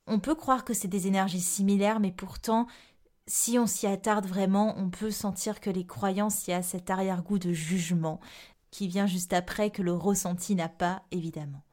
On 0.06 0.20
peut 0.20 0.36
croire 0.36 0.64
que 0.64 0.76
c'est 0.76 0.88
des 0.88 1.08
énergies 1.08 1.42
similaires, 1.42 2.00
mais 2.00 2.12
pourtant, 2.12 2.68
si 3.26 3.58
on 3.58 3.66
s'y 3.66 3.88
attarde 3.88 4.28
vraiment, 4.28 4.76
on 4.78 4.92
peut 4.92 5.10
sentir 5.10 5.60
que 5.60 5.72
les 5.72 5.88
croyances, 5.88 6.48
il 6.48 6.52
y 6.52 6.54
a 6.54 6.62
cet 6.62 6.92
arrière-goût 6.92 7.40
de 7.40 7.52
jugement 7.52 8.20
qui 8.70 8.88
vient 8.88 9.08
juste 9.08 9.34
après 9.34 9.72
que 9.72 9.82
le 9.82 9.94
ressenti 9.94 10.54
n'a 10.54 10.70
pas, 10.70 11.02
évidemment. 11.10 11.64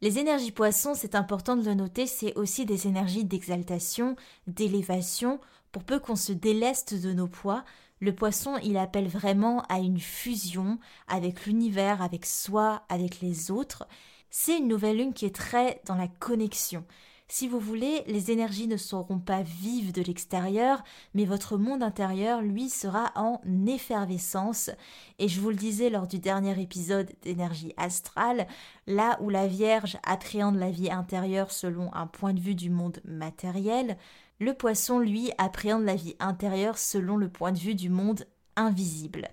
Les 0.00 0.18
énergies 0.18 0.52
poissons, 0.52 0.94
c'est 0.94 1.14
important 1.14 1.56
de 1.56 1.64
le 1.64 1.74
noter, 1.74 2.06
c'est 2.06 2.36
aussi 2.36 2.64
des 2.64 2.86
énergies 2.86 3.24
d'exaltation, 3.24 4.16
d'élévation, 4.46 5.40
pour 5.72 5.84
peu 5.84 5.98
qu'on 5.98 6.16
se 6.16 6.32
déleste 6.32 6.94
de 6.94 7.12
nos 7.12 7.26
poids, 7.26 7.64
le 8.00 8.14
poisson, 8.14 8.58
il 8.62 8.76
appelle 8.76 9.08
vraiment 9.08 9.62
à 9.62 9.78
une 9.78 9.98
fusion 9.98 10.78
avec 11.08 11.46
l'univers, 11.46 12.00
avec 12.00 12.26
soi, 12.26 12.82
avec 12.88 13.20
les 13.20 13.50
autres. 13.50 13.88
C'est 14.30 14.58
une 14.58 14.68
nouvelle 14.68 14.98
lune 14.98 15.14
qui 15.14 15.26
est 15.26 15.34
très 15.34 15.80
dans 15.84 15.96
la 15.96 16.06
connexion. 16.06 16.84
Si 17.30 17.46
vous 17.46 17.60
voulez, 17.60 18.04
les 18.06 18.30
énergies 18.30 18.68
ne 18.68 18.78
seront 18.78 19.18
pas 19.18 19.42
vives 19.42 19.92
de 19.92 20.00
l'extérieur, 20.00 20.82
mais 21.12 21.26
votre 21.26 21.58
monde 21.58 21.82
intérieur, 21.82 22.40
lui, 22.40 22.70
sera 22.70 23.12
en 23.16 23.38
effervescence. 23.66 24.70
Et 25.18 25.28
je 25.28 25.38
vous 25.38 25.50
le 25.50 25.56
disais 25.56 25.90
lors 25.90 26.06
du 26.06 26.18
dernier 26.18 26.58
épisode 26.58 27.12
d'énergie 27.20 27.74
astrale, 27.76 28.46
là 28.86 29.18
où 29.20 29.28
la 29.28 29.46
Vierge 29.46 29.98
appréhende 30.04 30.56
la 30.56 30.70
vie 30.70 30.90
intérieure 30.90 31.52
selon 31.52 31.92
un 31.94 32.06
point 32.06 32.32
de 32.32 32.40
vue 32.40 32.54
du 32.54 32.70
monde 32.70 33.00
matériel, 33.04 33.98
le 34.40 34.54
poisson, 34.54 34.98
lui, 34.98 35.30
appréhende 35.36 35.84
la 35.84 35.96
vie 35.96 36.16
intérieure 36.20 36.78
selon 36.78 37.18
le 37.18 37.28
point 37.28 37.52
de 37.52 37.58
vue 37.58 37.74
du 37.74 37.90
monde 37.90 38.24
invisible. 38.56 39.28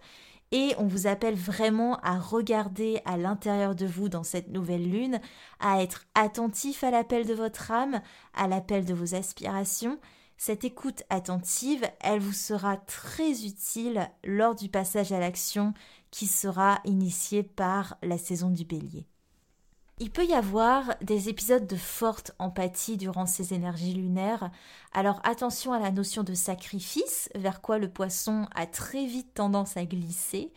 Et 0.57 0.73
on 0.77 0.87
vous 0.87 1.05
appelle 1.05 1.35
vraiment 1.35 1.97
à 1.97 2.17
regarder 2.17 3.01
à 3.03 3.17
l'intérieur 3.17 3.75
de 3.75 3.85
vous 3.85 4.07
dans 4.07 4.23
cette 4.23 4.47
nouvelle 4.47 4.89
lune, 4.89 5.19
à 5.59 5.83
être 5.83 6.05
attentif 6.15 6.81
à 6.85 6.91
l'appel 6.91 7.27
de 7.27 7.33
votre 7.33 7.71
âme, 7.71 8.01
à 8.33 8.47
l'appel 8.47 8.85
de 8.85 8.93
vos 8.93 9.15
aspirations. 9.15 9.99
Cette 10.37 10.63
écoute 10.63 11.03
attentive, 11.09 11.85
elle 11.99 12.21
vous 12.21 12.31
sera 12.31 12.77
très 12.77 13.45
utile 13.45 14.09
lors 14.23 14.55
du 14.55 14.69
passage 14.69 15.11
à 15.11 15.19
l'action 15.19 15.73
qui 16.09 16.25
sera 16.25 16.79
initié 16.85 17.43
par 17.43 17.97
la 18.01 18.17
saison 18.17 18.49
du 18.49 18.63
bélier. 18.63 19.09
Il 19.97 20.11
peut 20.11 20.25
y 20.25 20.33
avoir 20.33 20.95
des 20.99 21.29
épisodes 21.29 21.67
de 21.67 21.77
forte 21.77 22.33
empathie 22.37 22.97
durant 22.97 23.25
ces 23.25 23.53
énergies 23.53 23.93
lunaires, 23.93 24.51
alors 24.91 25.21
attention 25.23 25.71
à 25.71 25.79
la 25.79 25.91
notion 25.91 26.23
de 26.23 26.33
sacrifice, 26.33 27.29
vers 27.33 27.61
quoi 27.61 27.77
le 27.77 27.89
poisson 27.89 28.45
a 28.53 28.65
très 28.65 29.05
vite 29.05 29.33
tendance 29.33 29.77
à 29.77 29.85
glisser, 29.85 30.51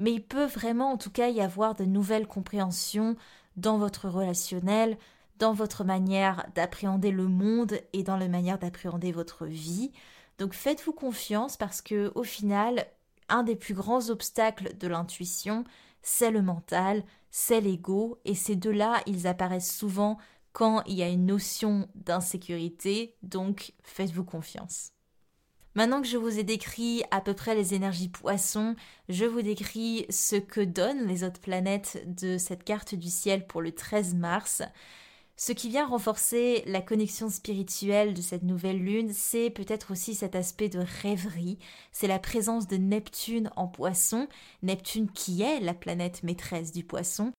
mais 0.00 0.12
il 0.12 0.24
peut 0.24 0.44
vraiment 0.44 0.90
en 0.90 0.96
tout 0.96 1.10
cas 1.10 1.28
y 1.28 1.40
avoir 1.40 1.76
de 1.76 1.84
nouvelles 1.84 2.26
compréhensions 2.26 3.14
dans 3.56 3.78
votre 3.78 4.08
relationnel, 4.08 4.98
dans 5.38 5.52
votre 5.52 5.84
manière 5.84 6.44
d'appréhender 6.56 7.12
le 7.12 7.28
monde 7.28 7.78
et 7.92 8.02
dans 8.02 8.16
la 8.16 8.26
manière 8.26 8.58
d'appréhender 8.58 9.12
votre 9.12 9.46
vie. 9.46 9.92
Donc 10.38 10.52
faites-vous 10.52 10.92
confiance 10.92 11.56
parce 11.56 11.80
que 11.80 12.10
au 12.16 12.24
final, 12.24 12.86
un 13.28 13.44
des 13.44 13.54
plus 13.54 13.74
grands 13.74 14.10
obstacles 14.10 14.76
de 14.76 14.88
l'intuition, 14.88 15.64
c'est 16.02 16.30
le 16.30 16.42
mental, 16.42 17.04
c'est 17.30 17.60
l'ego, 17.60 18.18
et 18.24 18.34
ces 18.34 18.56
deux-là, 18.56 19.02
ils 19.06 19.26
apparaissent 19.26 19.74
souvent 19.74 20.18
quand 20.52 20.82
il 20.86 20.94
y 20.94 21.02
a 21.02 21.08
une 21.08 21.26
notion 21.26 21.88
d'insécurité, 21.94 23.14
donc 23.22 23.72
faites-vous 23.82 24.24
confiance. 24.24 24.92
Maintenant 25.76 26.02
que 26.02 26.08
je 26.08 26.16
vous 26.16 26.38
ai 26.38 26.42
décrit 26.42 27.04
à 27.12 27.20
peu 27.20 27.32
près 27.32 27.54
les 27.54 27.74
énergies 27.74 28.08
poissons, 28.08 28.74
je 29.08 29.24
vous 29.24 29.42
décris 29.42 30.04
ce 30.10 30.34
que 30.34 30.60
donnent 30.60 31.06
les 31.06 31.22
autres 31.22 31.40
planètes 31.40 32.02
de 32.06 32.38
cette 32.38 32.64
carte 32.64 32.96
du 32.96 33.08
ciel 33.08 33.46
pour 33.46 33.62
le 33.62 33.70
13 33.70 34.14
mars. 34.14 34.62
Ce 35.42 35.52
qui 35.52 35.70
vient 35.70 35.86
renforcer 35.86 36.62
la 36.66 36.82
connexion 36.82 37.30
spirituelle 37.30 38.12
de 38.12 38.20
cette 38.20 38.42
nouvelle 38.42 38.76
lune, 38.76 39.10
c'est 39.14 39.48
peut-être 39.48 39.90
aussi 39.90 40.14
cet 40.14 40.34
aspect 40.34 40.68
de 40.68 40.84
rêverie, 41.00 41.58
c'est 41.92 42.08
la 42.08 42.18
présence 42.18 42.68
de 42.68 42.76
Neptune 42.76 43.50
en 43.56 43.66
poisson, 43.66 44.28
Neptune 44.62 45.10
qui 45.10 45.40
est 45.40 45.60
la 45.60 45.72
planète 45.72 46.22
maîtresse 46.24 46.72
du 46.72 46.84
poisson. 46.84 47.32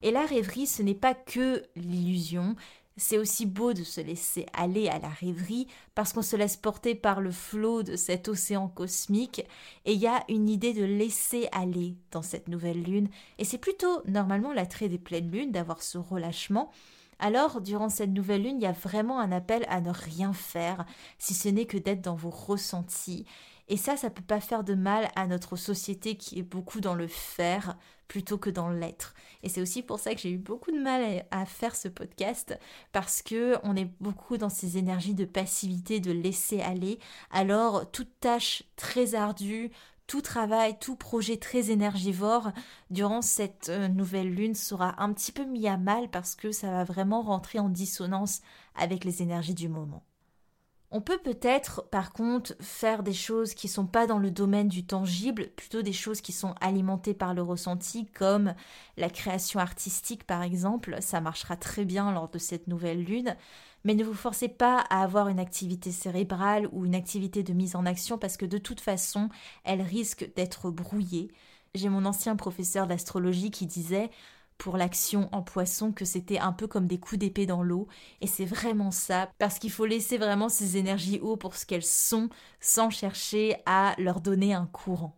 Et 0.00 0.10
la 0.10 0.24
rêverie, 0.24 0.66
ce 0.66 0.82
n'est 0.82 0.94
pas 0.94 1.12
que 1.12 1.62
l'illusion, 1.76 2.56
c'est 2.96 3.18
aussi 3.18 3.44
beau 3.44 3.74
de 3.74 3.84
se 3.84 4.00
laisser 4.00 4.46
aller 4.54 4.88
à 4.88 4.98
la 4.98 5.10
rêverie 5.10 5.66
parce 5.94 6.14
qu'on 6.14 6.22
se 6.22 6.36
laisse 6.36 6.56
porter 6.56 6.94
par 6.94 7.20
le 7.20 7.32
flot 7.32 7.82
de 7.82 7.96
cet 7.96 8.28
océan 8.28 8.68
cosmique 8.68 9.44
et 9.84 9.92
il 9.92 10.00
y 10.00 10.06
a 10.06 10.24
une 10.30 10.48
idée 10.48 10.72
de 10.72 10.84
laisser 10.84 11.48
aller 11.52 11.96
dans 12.12 12.22
cette 12.22 12.48
nouvelle 12.48 12.82
lune. 12.82 13.10
Et 13.36 13.44
c'est 13.44 13.58
plutôt 13.58 14.00
normalement 14.06 14.54
l'attrait 14.54 14.88
des 14.88 14.98
pleines 14.98 15.30
lunes 15.30 15.52
d'avoir 15.52 15.82
ce 15.82 15.98
relâchement 15.98 16.72
alors, 17.22 17.60
durant 17.60 17.88
cette 17.88 18.10
nouvelle 18.10 18.42
lune, 18.42 18.56
il 18.56 18.64
y 18.64 18.66
a 18.66 18.72
vraiment 18.72 19.20
un 19.20 19.30
appel 19.30 19.64
à 19.68 19.80
ne 19.80 19.92
rien 19.92 20.32
faire, 20.32 20.84
si 21.20 21.34
ce 21.34 21.48
n'est 21.48 21.66
que 21.66 21.78
d'être 21.78 22.02
dans 22.02 22.16
vos 22.16 22.30
ressentis. 22.30 23.26
Et 23.68 23.76
ça, 23.76 23.96
ça 23.96 24.10
peut 24.10 24.24
pas 24.24 24.40
faire 24.40 24.64
de 24.64 24.74
mal 24.74 25.08
à 25.14 25.28
notre 25.28 25.54
société 25.54 26.16
qui 26.16 26.40
est 26.40 26.42
beaucoup 26.42 26.80
dans 26.80 26.96
le 26.96 27.06
faire 27.06 27.76
plutôt 28.08 28.38
que 28.38 28.50
dans 28.50 28.70
l'être. 28.70 29.14
Et 29.44 29.48
c'est 29.48 29.62
aussi 29.62 29.82
pour 29.82 30.00
ça 30.00 30.16
que 30.16 30.20
j'ai 30.20 30.32
eu 30.32 30.36
beaucoup 30.36 30.72
de 30.72 30.80
mal 30.80 31.24
à 31.30 31.46
faire 31.46 31.76
ce 31.76 31.86
podcast 31.86 32.58
parce 32.90 33.22
que 33.22 33.56
on 33.62 33.76
est 33.76 33.88
beaucoup 34.00 34.36
dans 34.36 34.50
ces 34.50 34.76
énergies 34.76 35.14
de 35.14 35.24
passivité, 35.24 36.00
de 36.00 36.10
laisser 36.10 36.60
aller. 36.60 36.98
Alors 37.30 37.88
toute 37.90 38.18
tâche 38.18 38.64
très 38.74 39.14
ardue, 39.14 39.70
tout 40.12 40.20
travail, 40.20 40.76
tout 40.78 40.94
projet 40.94 41.38
très 41.38 41.70
énergivore 41.70 42.52
durant 42.90 43.22
cette 43.22 43.70
euh, 43.70 43.88
nouvelle 43.88 44.28
lune 44.28 44.54
sera 44.54 45.02
un 45.02 45.10
petit 45.14 45.32
peu 45.32 45.46
mis 45.46 45.66
à 45.66 45.78
mal 45.78 46.10
parce 46.10 46.34
que 46.34 46.52
ça 46.52 46.70
va 46.70 46.84
vraiment 46.84 47.22
rentrer 47.22 47.58
en 47.58 47.70
dissonance 47.70 48.42
avec 48.74 49.06
les 49.06 49.22
énergies 49.22 49.54
du 49.54 49.70
moment. 49.70 50.04
On 50.90 51.00
peut 51.00 51.16
peut-être, 51.16 51.88
par 51.88 52.12
contre, 52.12 52.54
faire 52.60 53.02
des 53.02 53.14
choses 53.14 53.54
qui 53.54 53.68
sont 53.68 53.86
pas 53.86 54.06
dans 54.06 54.18
le 54.18 54.30
domaine 54.30 54.68
du 54.68 54.84
tangible, 54.84 55.48
plutôt 55.56 55.80
des 55.80 55.94
choses 55.94 56.20
qui 56.20 56.32
sont 56.32 56.54
alimentées 56.60 57.14
par 57.14 57.32
le 57.32 57.40
ressenti, 57.40 58.04
comme 58.04 58.52
la 58.98 59.08
création 59.08 59.60
artistique 59.60 60.26
par 60.26 60.42
exemple. 60.42 60.98
Ça 61.00 61.22
marchera 61.22 61.56
très 61.56 61.86
bien 61.86 62.12
lors 62.12 62.28
de 62.28 62.36
cette 62.36 62.66
nouvelle 62.66 63.02
lune 63.02 63.34
mais 63.84 63.94
ne 63.94 64.04
vous 64.04 64.14
forcez 64.14 64.48
pas 64.48 64.78
à 64.90 65.02
avoir 65.02 65.28
une 65.28 65.40
activité 65.40 65.90
cérébrale 65.90 66.68
ou 66.72 66.84
une 66.84 66.94
activité 66.94 67.42
de 67.42 67.52
mise 67.52 67.76
en 67.76 67.86
action 67.86 68.18
parce 68.18 68.36
que 68.36 68.46
de 68.46 68.58
toute 68.58 68.80
façon, 68.80 69.28
elle 69.64 69.82
risque 69.82 70.30
d'être 70.36 70.70
brouillée. 70.70 71.30
J'ai 71.74 71.88
mon 71.88 72.04
ancien 72.04 72.36
professeur 72.36 72.86
d'astrologie 72.86 73.50
qui 73.50 73.66
disait 73.66 74.10
pour 74.58 74.76
l'action 74.76 75.28
en 75.32 75.42
poisson 75.42 75.92
que 75.92 76.04
c'était 76.04 76.38
un 76.38 76.52
peu 76.52 76.66
comme 76.66 76.86
des 76.86 76.98
coups 77.00 77.18
d'épée 77.18 77.46
dans 77.46 77.62
l'eau 77.62 77.88
et 78.20 78.26
c'est 78.26 78.44
vraiment 78.44 78.90
ça 78.90 79.28
parce 79.38 79.58
qu'il 79.58 79.72
faut 79.72 79.86
laisser 79.86 80.18
vraiment 80.18 80.48
ces 80.48 80.76
énergies 80.76 81.18
haut 81.20 81.36
pour 81.36 81.56
ce 81.56 81.66
qu'elles 81.66 81.82
sont 81.82 82.28
sans 82.60 82.90
chercher 82.90 83.56
à 83.66 83.94
leur 83.98 84.20
donner 84.20 84.54
un 84.54 84.66
courant. 84.66 85.16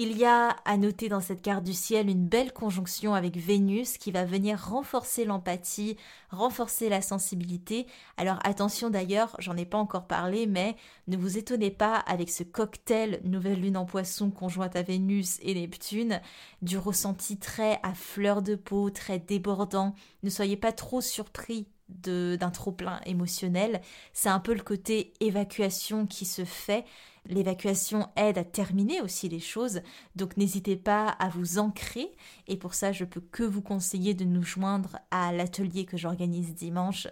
Il 0.00 0.16
y 0.16 0.24
a 0.24 0.50
à 0.64 0.76
noter 0.76 1.08
dans 1.08 1.20
cette 1.20 1.42
carte 1.42 1.64
du 1.64 1.72
ciel 1.72 2.08
une 2.08 2.24
belle 2.24 2.52
conjonction 2.52 3.14
avec 3.14 3.36
Vénus 3.36 3.98
qui 3.98 4.12
va 4.12 4.24
venir 4.24 4.56
renforcer 4.56 5.24
l'empathie, 5.24 5.96
renforcer 6.30 6.88
la 6.88 7.02
sensibilité. 7.02 7.88
Alors 8.16 8.38
attention 8.44 8.90
d'ailleurs, 8.90 9.34
j'en 9.40 9.56
ai 9.56 9.64
pas 9.64 9.76
encore 9.76 10.06
parlé, 10.06 10.46
mais 10.46 10.76
ne 11.08 11.16
vous 11.16 11.36
étonnez 11.36 11.72
pas 11.72 11.96
avec 11.96 12.30
ce 12.30 12.44
cocktail 12.44 13.20
nouvelle 13.24 13.60
lune 13.60 13.76
en 13.76 13.86
poisson 13.86 14.30
conjointe 14.30 14.76
à 14.76 14.82
Vénus 14.82 15.40
et 15.42 15.54
Neptune, 15.54 16.20
du 16.62 16.78
ressenti 16.78 17.36
très 17.36 17.80
à 17.82 17.92
fleur 17.92 18.40
de 18.40 18.54
peau, 18.54 18.90
très 18.90 19.18
débordant. 19.18 19.96
Ne 20.22 20.30
soyez 20.30 20.56
pas 20.56 20.70
trop 20.70 21.00
surpris 21.00 21.66
d'un 21.88 22.50
trop 22.50 22.70
plein 22.70 23.00
émotionnel. 23.04 23.80
C'est 24.12 24.28
un 24.28 24.38
peu 24.40 24.54
le 24.54 24.62
côté 24.62 25.12
évacuation 25.18 26.06
qui 26.06 26.24
se 26.24 26.44
fait 26.44 26.84
L'évacuation 27.28 28.08
aide 28.16 28.38
à 28.38 28.44
terminer 28.44 29.02
aussi 29.02 29.28
les 29.28 29.38
choses, 29.38 29.82
donc 30.16 30.38
n'hésitez 30.38 30.76
pas 30.76 31.08
à 31.08 31.28
vous 31.28 31.58
ancrer. 31.58 32.10
Et 32.46 32.56
pour 32.56 32.72
ça, 32.72 32.90
je 32.90 33.04
peux 33.04 33.20
que 33.20 33.42
vous 33.42 33.60
conseiller 33.60 34.14
de 34.14 34.24
nous 34.24 34.42
joindre 34.42 34.98
à 35.10 35.30
l'atelier 35.32 35.84
que 35.84 35.98
j'organise 35.98 36.54
dimanche. 36.54 37.06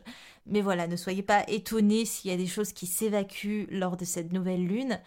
Mais 0.47 0.63
voilà, 0.63 0.87
ne 0.87 0.97
soyez 0.97 1.23
pas 1.23 1.45
étonnés 1.49 2.07
s'il 2.07 2.31
y 2.31 2.35
a 2.35 2.39
des 2.39 2.47
choses 2.47 2.73
qui 2.73 2.87
s'évacuent 2.87 3.67
lors 3.71 3.99
de 3.99 4.07
cette 4.07 4.33
nouvelle 4.33 4.67
lune. 4.67 4.99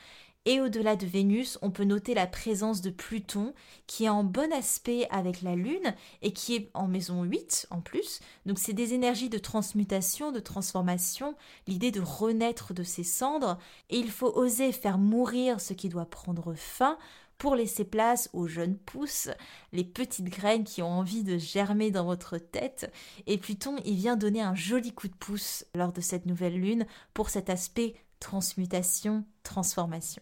Et 0.46 0.62
au-delà 0.62 0.96
de 0.96 1.06
Vénus, 1.06 1.60
on 1.62 1.70
peut 1.70 1.84
noter 1.84 2.14
la 2.14 2.26
présence 2.26 2.82
de 2.82 2.90
Pluton 2.90 3.54
qui 3.88 4.06
est 4.06 4.10
en 4.10 4.24
bon 4.24 4.52
aspect 4.54 5.06
avec 5.12 5.42
la 5.42 5.56
Lune 5.56 5.94
et 6.22 6.32
qui 6.32 6.56
est 6.56 6.72
en 6.74 6.88
maison 6.88 7.24
8 7.24 7.68
en 7.72 7.82
plus. 7.82 8.22
Donc 8.46 8.58
c'est 8.58 8.74
des 8.74 8.94
énergies 8.94 9.30
de 9.30 9.38
transmutation, 9.38 10.32
de 10.32 10.40
transformation, 10.40 11.36
l'idée 11.68 11.92
de 11.92 12.02
renaître 12.02 12.74
de 12.74 12.84
ses 12.84 13.04
cendres. 13.04 13.58
Et 13.90 13.98
il 13.98 14.10
faut 14.10 14.32
oser 14.34 14.72
faire 14.72 14.98
mourir 14.98 15.60
ce 15.60 15.74
qui 15.74 15.90
doit 15.90 16.10
prendre 16.10 16.54
fin 16.56 16.98
pour 17.38 17.56
laisser 17.56 17.86
place 17.86 18.30
aux 18.34 18.48
jeunes 18.48 18.78
pousses, 18.78 19.30
les 19.72 19.86
petites 19.86 20.30
graines 20.30 20.66
qui 20.66 20.82
ont 20.82 20.92
envie 20.92 21.24
de 21.24 21.38
germer 21.38 21.92
dans 21.92 22.06
votre 22.06 22.38
tête. 22.38 22.92
Et 23.28 23.38
Pluton, 23.38 23.76
il 23.86 23.96
vient 23.96 24.18
donner 24.18 24.42
un 24.42 24.56
joli 24.56 24.94
coup 24.94 25.08
de 25.08 25.16
pouce 25.16 25.66
lors 25.76 25.94
de 25.94 26.02
cette 26.02 26.26
nouvelle 26.26 26.60
lune 26.60 26.86
pour 27.14 27.30
cet 27.30 27.50
aspect 27.50 27.96
transmutation, 28.20 29.26
transformation. 29.44 30.22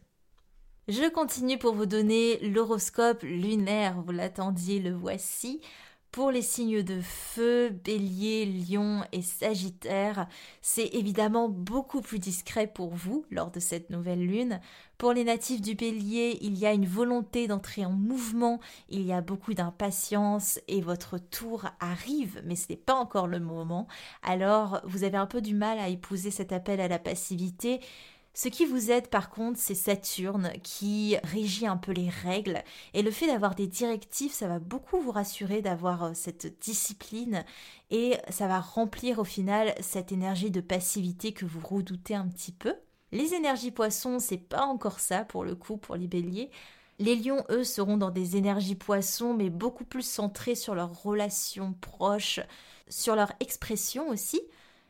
Je 0.87 1.09
continue 1.09 1.57
pour 1.57 1.73
vous 1.73 1.85
donner 1.85 2.39
l'horoscope 2.39 3.21
lunaire, 3.23 4.01
vous 4.01 4.13
l'attendiez, 4.13 4.79
le 4.79 4.93
voici. 4.93 5.59
Pour 6.13 6.31
les 6.31 6.41
signes 6.41 6.81
de 6.81 7.01
feu, 7.01 7.69
bélier, 7.69 8.45
lion 8.45 9.03
et 9.11 9.21
sagittaire, 9.21 10.29
c'est 10.61 10.87
évidemment 10.93 11.49
beaucoup 11.49 11.99
plus 11.99 12.19
discret 12.19 12.67
pour 12.67 12.95
vous 12.95 13.25
lors 13.31 13.51
de 13.51 13.59
cette 13.59 13.89
nouvelle 13.89 14.25
lune. 14.25 14.61
Pour 14.97 15.11
les 15.11 15.25
natifs 15.25 15.61
du 15.61 15.75
bélier, 15.75 16.37
il 16.41 16.57
y 16.57 16.65
a 16.65 16.71
une 16.71 16.87
volonté 16.87 17.47
d'entrer 17.47 17.85
en 17.85 17.91
mouvement, 17.91 18.61
il 18.87 19.01
y 19.01 19.11
a 19.11 19.19
beaucoup 19.19 19.53
d'impatience 19.53 20.57
et 20.69 20.79
votre 20.79 21.17
tour 21.17 21.65
arrive, 21.81 22.41
mais 22.45 22.55
ce 22.55 22.67
n'est 22.69 22.77
pas 22.77 22.95
encore 22.95 23.27
le 23.27 23.41
moment. 23.41 23.87
Alors 24.23 24.79
vous 24.85 25.03
avez 25.03 25.17
un 25.17 25.27
peu 25.27 25.41
du 25.41 25.53
mal 25.53 25.79
à 25.79 25.89
épouser 25.89 26.31
cet 26.31 26.53
appel 26.53 26.79
à 26.79 26.87
la 26.87 26.97
passivité. 26.97 27.81
Ce 28.37 28.49
qui 28.49 28.67
vous 28.67 28.91
aide 28.91 29.07
par 29.07 29.31
contre, 29.31 29.57
c'est 29.57 29.73
Saturne 29.73 30.51
qui 30.61 31.17
régit 31.23 31.65
un 31.65 31.75
peu 31.75 31.91
les 31.91 32.07
règles 32.07 32.61
et 32.93 33.01
le 33.01 33.09
fait 33.09 33.25
d'avoir 33.25 33.55
des 33.55 33.65
directives, 33.65 34.31
ça 34.31 34.47
va 34.47 34.59
beaucoup 34.59 35.01
vous 35.01 35.09
rassurer 35.09 35.63
d'avoir 35.63 36.03
euh, 36.03 36.11
cette 36.13 36.59
discipline 36.61 37.43
et 37.89 38.13
ça 38.29 38.47
va 38.47 38.59
remplir 38.59 39.17
au 39.17 39.23
final 39.23 39.73
cette 39.81 40.11
énergie 40.11 40.51
de 40.51 40.61
passivité 40.61 41.31
que 41.31 41.45
vous 41.45 41.61
redoutez 41.65 42.13
un 42.13 42.27
petit 42.27 42.51
peu. 42.51 42.75
Les 43.11 43.33
énergies 43.33 43.71
poissons, 43.71 44.19
c'est 44.19 44.37
pas 44.37 44.65
encore 44.65 44.99
ça 44.99 45.25
pour 45.25 45.43
le 45.43 45.55
coup 45.55 45.77
pour 45.77 45.95
les 45.95 46.07
béliers. 46.07 46.51
Les 46.99 47.15
lions, 47.15 47.43
eux, 47.49 47.63
seront 47.63 47.97
dans 47.97 48.11
des 48.11 48.37
énergies 48.37 48.75
poissons, 48.75 49.33
mais 49.33 49.49
beaucoup 49.49 49.83
plus 49.83 50.07
centrés 50.07 50.53
sur 50.53 50.75
leurs 50.75 51.01
relations 51.01 51.73
proches, 51.73 52.39
sur 52.87 53.15
leur 53.15 53.33
expression 53.39 54.09
aussi. 54.09 54.41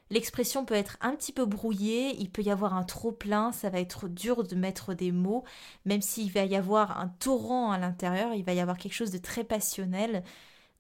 L'expression 0.10 0.64
peut 0.64 0.74
être 0.74 0.98
un 1.02 1.16
petit 1.16 1.34
peu 1.34 1.46
brouillée, 1.46 2.16
il 2.18 2.30
peut 2.30 2.42
y 2.42 2.50
avoir 2.50 2.74
un 2.74 2.84
trop 2.84 3.12
plein, 3.12 3.52
ça 3.52 3.70
va 3.70 3.80
être 3.80 4.08
dur 4.08 4.44
de 4.44 4.56
mettre 4.56 4.94
des 4.94 5.12
mots, 5.12 5.44
même 5.86 6.02
s'il 6.02 6.32
va 6.32 6.46
y 6.46 6.56
avoir 6.56 7.00
un 7.00 7.10
torrent 7.10 7.72
à 7.72 7.78
l'intérieur, 7.78 8.34
il 8.34 8.44
va 8.44 8.54
y 8.54 8.60
avoir 8.60 8.78
quelque 8.78 8.94
chose 8.94 9.12
de 9.12 9.18
très 9.18 9.44
passionnel. 9.44 10.24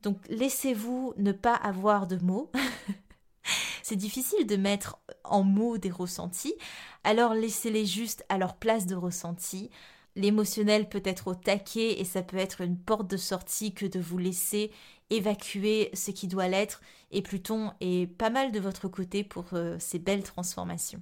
Donc 0.02 0.20
laissez-vous 0.30 1.14
ne 1.18 1.32
pas 1.34 1.56
avoir 1.56 2.08
de 2.08 2.18
mots. 2.18 2.52
C'est 3.84 3.96
difficile 3.96 4.46
de 4.48 4.58
mettre 4.58 5.00
en 5.24 5.44
mots 5.44 5.78
des 5.78 5.92
ressentis, 5.92 6.56
alors 7.04 7.34
laissez-les 7.34 7.86
juste 7.86 8.26
à 8.30 8.38
leur 8.38 8.56
place 8.56 8.86
de 8.86 8.96
ressenti. 8.96 9.70
L'émotionnel 10.16 10.90
peut 10.90 11.04
être 11.06 11.28
au 11.28 11.36
taquet 11.36 12.00
et 12.00 12.04
ça 12.04 12.24
peut 12.24 12.38
être 12.38 12.62
une 12.62 12.78
porte 12.78 13.10
de 13.10 13.18
sortie 13.18 13.74
que 13.74 13.86
de 13.86 14.00
vous 14.00 14.18
laisser 14.18 14.72
évacuer 15.10 15.90
ce 15.94 16.12
qui 16.12 16.28
doit 16.28 16.48
l'être 16.48 16.82
et 17.12 17.22
Pluton 17.22 17.72
est 17.80 18.08
pas 18.08 18.30
mal 18.30 18.52
de 18.52 18.60
votre 18.60 18.88
côté 18.88 19.24
pour 19.24 19.46
euh, 19.54 19.78
ces 19.80 20.00
belles 20.00 20.24
transformations. 20.24 21.02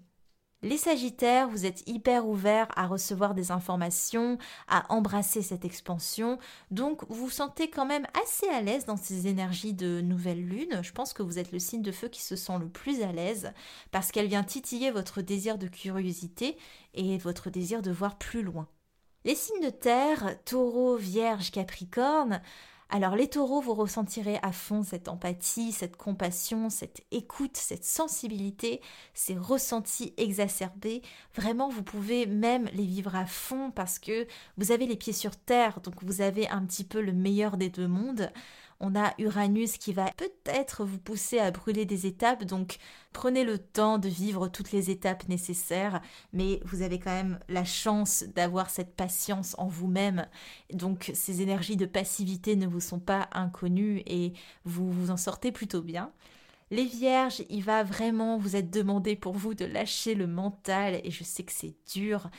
Les 0.65 0.77
Sagittaires, 0.77 1.47
vous 1.47 1.67
êtes 1.67 1.87
hyper 1.87 2.27
ouverts 2.27 2.69
à 2.75 2.87
recevoir 2.87 3.35
des 3.35 3.51
informations, 3.51 4.39
à 4.67 4.91
embrasser 4.91 5.43
cette 5.43 5.63
expansion, 5.63 6.39
donc 6.71 7.03
vous 7.07 7.25
vous 7.25 7.29
sentez 7.29 7.69
quand 7.69 7.85
même 7.85 8.07
assez 8.23 8.47
à 8.47 8.61
l'aise 8.61 8.85
dans 8.85 8.97
ces 8.97 9.27
énergies 9.27 9.75
de 9.75 10.01
nouvelle 10.01 10.43
lune. 10.43 10.79
Je 10.81 10.91
pense 10.91 11.13
que 11.13 11.21
vous 11.21 11.37
êtes 11.37 11.51
le 11.51 11.59
signe 11.59 11.83
de 11.83 11.91
feu 11.91 12.07
qui 12.07 12.23
se 12.23 12.35
sent 12.35 12.57
le 12.59 12.67
plus 12.67 13.03
à 13.03 13.11
l'aise 13.11 13.53
parce 13.91 14.11
qu'elle 14.11 14.25
vient 14.25 14.43
titiller 14.43 14.89
votre 14.89 15.21
désir 15.21 15.59
de 15.59 15.67
curiosité 15.67 16.57
et 16.95 17.19
votre 17.19 17.51
désir 17.51 17.83
de 17.83 17.91
voir 17.91 18.17
plus 18.17 18.41
loin. 18.41 18.67
Les 19.23 19.35
signes 19.35 19.63
de 19.63 19.69
terre, 19.69 20.35
taureau, 20.45 20.95
vierge, 20.95 21.51
capricorne, 21.51 22.41
alors 22.89 23.15
les 23.15 23.27
taureaux, 23.27 23.61
vous 23.61 23.73
ressentirez 23.73 24.37
à 24.43 24.51
fond 24.51 24.83
cette 24.83 25.07
empathie, 25.07 25.71
cette 25.71 25.97
compassion, 25.97 26.69
cette 26.69 27.01
écoute, 27.11 27.57
cette 27.57 27.83
sensibilité, 27.83 28.79
ces 29.15 29.35
ressentis 29.35 30.13
exacerbés. 30.17 31.01
Vraiment, 31.35 31.67
vous 31.67 31.81
pouvez 31.83 32.27
même 32.27 32.69
les 32.73 32.85
vivre 32.85 33.15
à 33.15 33.25
fond 33.25 33.71
parce 33.71 33.97
que 33.97 34.27
vous 34.57 34.71
avez 34.71 34.85
les 34.85 34.97
pieds 34.97 35.13
sur 35.13 35.35
terre, 35.35 35.81
donc 35.81 36.03
vous 36.03 36.21
avez 36.21 36.47
un 36.47 36.63
petit 36.63 36.83
peu 36.83 37.01
le 37.01 37.11
meilleur 37.11 37.57
des 37.57 37.69
deux 37.69 37.87
mondes 37.87 38.31
on 38.79 38.95
a 38.95 39.13
Uranus 39.17 39.77
qui 39.77 39.93
va 39.93 40.11
peut-être 40.17 40.85
vous 40.85 40.97
pousser 40.97 41.39
à 41.39 41.51
brûler 41.51 41.85
des 41.85 42.05
étapes, 42.05 42.43
donc 42.43 42.77
prenez 43.13 43.43
le 43.43 43.57
temps 43.57 43.97
de 43.97 44.09
vivre 44.09 44.47
toutes 44.47 44.71
les 44.71 44.89
étapes 44.89 45.27
nécessaires, 45.27 46.01
mais 46.33 46.59
vous 46.65 46.81
avez 46.81 46.99
quand 46.99 47.11
même 47.11 47.39
la 47.47 47.63
chance 47.63 48.23
d'avoir 48.35 48.69
cette 48.69 48.95
patience 48.95 49.55
en 49.57 49.67
vous-même, 49.67 50.27
donc 50.73 51.11
ces 51.13 51.41
énergies 51.41 51.77
de 51.77 51.85
passivité 51.85 52.55
ne 52.55 52.67
vous 52.67 52.81
sont 52.81 52.99
pas 52.99 53.29
inconnues 53.31 54.01
et 54.05 54.33
vous 54.65 54.91
vous 54.91 55.11
en 55.11 55.17
sortez 55.17 55.51
plutôt 55.51 55.81
bien. 55.81 56.11
Les 56.71 56.85
vierges, 56.85 57.43
il 57.49 57.63
va 57.63 57.83
vraiment 57.83 58.39
vous 58.39 58.55
être 58.55 58.71
demandé 58.71 59.15
pour 59.15 59.33
vous 59.33 59.53
de 59.53 59.65
lâcher 59.65 60.15
le 60.15 60.25
mental 60.25 60.99
et 61.03 61.11
je 61.11 61.23
sais 61.23 61.43
que 61.43 61.51
c'est 61.53 61.75
dur, 61.93 62.29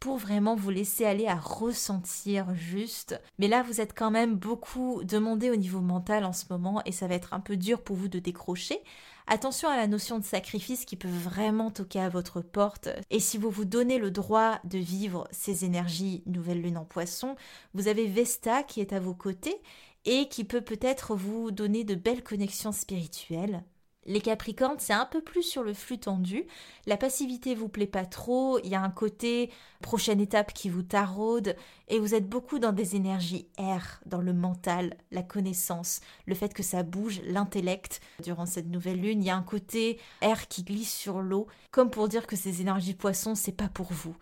pour 0.00 0.18
vraiment 0.18 0.54
vous 0.54 0.70
laisser 0.70 1.04
aller 1.04 1.26
à 1.26 1.36
ressentir 1.36 2.54
juste. 2.54 3.20
Mais 3.38 3.48
là, 3.48 3.62
vous 3.62 3.80
êtes 3.80 3.96
quand 3.96 4.10
même 4.10 4.36
beaucoup 4.36 5.02
demandé 5.04 5.50
au 5.50 5.56
niveau 5.56 5.80
mental 5.80 6.24
en 6.24 6.32
ce 6.32 6.44
moment 6.50 6.82
et 6.84 6.92
ça 6.92 7.06
va 7.06 7.14
être 7.14 7.32
un 7.32 7.40
peu 7.40 7.56
dur 7.56 7.82
pour 7.82 7.96
vous 7.96 8.08
de 8.08 8.18
décrocher. 8.18 8.78
Attention 9.26 9.68
à 9.68 9.76
la 9.76 9.88
notion 9.88 10.18
de 10.20 10.24
sacrifice 10.24 10.84
qui 10.84 10.94
peut 10.94 11.08
vraiment 11.08 11.70
toquer 11.72 12.00
à 12.00 12.08
votre 12.08 12.40
porte. 12.40 12.88
Et 13.10 13.18
si 13.18 13.38
vous 13.38 13.50
vous 13.50 13.64
donnez 13.64 13.98
le 13.98 14.12
droit 14.12 14.60
de 14.64 14.78
vivre 14.78 15.26
ces 15.32 15.64
énergies 15.64 16.22
nouvelle 16.26 16.62
lune 16.62 16.78
en 16.78 16.84
poisson, 16.84 17.34
vous 17.74 17.88
avez 17.88 18.06
Vesta 18.06 18.62
qui 18.62 18.80
est 18.80 18.92
à 18.92 19.00
vos 19.00 19.14
côtés 19.14 19.60
et 20.04 20.28
qui 20.28 20.44
peut 20.44 20.60
peut-être 20.60 21.16
vous 21.16 21.50
donner 21.50 21.82
de 21.82 21.96
belles 21.96 22.22
connexions 22.22 22.70
spirituelles. 22.70 23.64
Les 24.08 24.20
Capricornes, 24.20 24.78
c'est 24.78 24.92
un 24.92 25.04
peu 25.04 25.20
plus 25.20 25.42
sur 25.42 25.64
le 25.64 25.74
flux 25.74 25.98
tendu. 25.98 26.46
La 26.86 26.96
passivité 26.96 27.56
vous 27.56 27.68
plaît 27.68 27.88
pas 27.88 28.06
trop, 28.06 28.60
il 28.60 28.70
y 28.70 28.76
a 28.76 28.80
un 28.80 28.90
côté 28.90 29.50
prochaine 29.82 30.20
étape 30.20 30.52
qui 30.52 30.68
vous 30.68 30.84
taraude 30.84 31.56
et 31.88 31.98
vous 31.98 32.14
êtes 32.14 32.28
beaucoup 32.28 32.60
dans 32.60 32.72
des 32.72 32.94
énergies 32.94 33.48
air, 33.58 34.00
dans 34.06 34.20
le 34.20 34.32
mental, 34.32 34.96
la 35.10 35.24
connaissance, 35.24 36.00
le 36.26 36.36
fait 36.36 36.54
que 36.54 36.62
ça 36.62 36.84
bouge, 36.84 37.20
l'intellect. 37.24 38.00
Durant 38.22 38.46
cette 38.46 38.68
nouvelle 38.68 39.00
lune, 39.00 39.22
il 39.22 39.26
y 39.26 39.30
a 39.30 39.36
un 39.36 39.42
côté 39.42 39.98
air 40.20 40.46
qui 40.46 40.62
glisse 40.62 40.94
sur 40.94 41.20
l'eau, 41.20 41.48
comme 41.72 41.90
pour 41.90 42.08
dire 42.08 42.28
que 42.28 42.36
ces 42.36 42.60
énergies 42.60 42.94
poissons, 42.94 43.34
c'est 43.34 43.50
pas 43.50 43.68
pour 43.68 43.92
vous. 43.92 44.16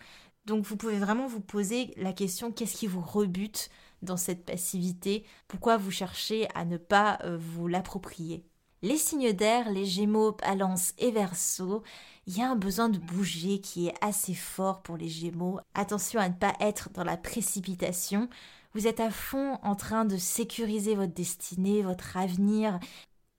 Donc 0.47 0.65
vous 0.65 0.77
pouvez 0.77 0.99
vraiment 0.99 1.27
vous 1.27 1.41
poser 1.41 1.93
la 1.99 2.15
question 2.15 2.53
qu'est-ce 2.53 2.77
qui 2.77 2.87
vous 2.87 3.03
rebute 3.03 3.69
dans 4.01 4.17
cette 4.17 4.47
passivité? 4.47 5.25
Pourquoi 5.47 5.77
vous 5.77 5.91
cherchez 5.91 6.49
à 6.55 6.65
ne 6.65 6.79
pas 6.79 7.19
euh, 7.25 7.37
vous 7.39 7.69
l'approprier? 7.69 8.45
Les 8.85 8.99
signes 8.99 9.33
d'air, 9.33 9.71
les 9.71 9.87
Gémeaux, 9.87 10.33
Balance 10.33 10.93
et 10.99 11.11
Verseau, 11.11 11.83
il 12.27 12.37
y 12.37 12.43
a 12.43 12.51
un 12.51 12.55
besoin 12.55 12.91
de 12.91 12.99
bouger 12.99 13.59
qui 13.59 13.89
est 13.89 13.95
assez 14.03 14.35
fort 14.35 14.83
pour 14.83 14.99
les 14.99 15.09
Gémeaux. 15.09 15.59
Attention 15.73 16.21
à 16.21 16.29
ne 16.29 16.35
pas 16.35 16.53
être 16.61 16.91
dans 16.93 17.03
la 17.03 17.17
précipitation. 17.17 18.29
Vous 18.75 18.87
êtes 18.87 19.01
à 19.01 19.11
fond 19.11 19.59
en 19.63 19.75
train 19.75 20.05
de 20.05 20.19
sécuriser 20.19 20.97
votre 20.97 21.15
destinée, 21.15 21.81
votre 21.81 22.19
avenir, 22.19 22.79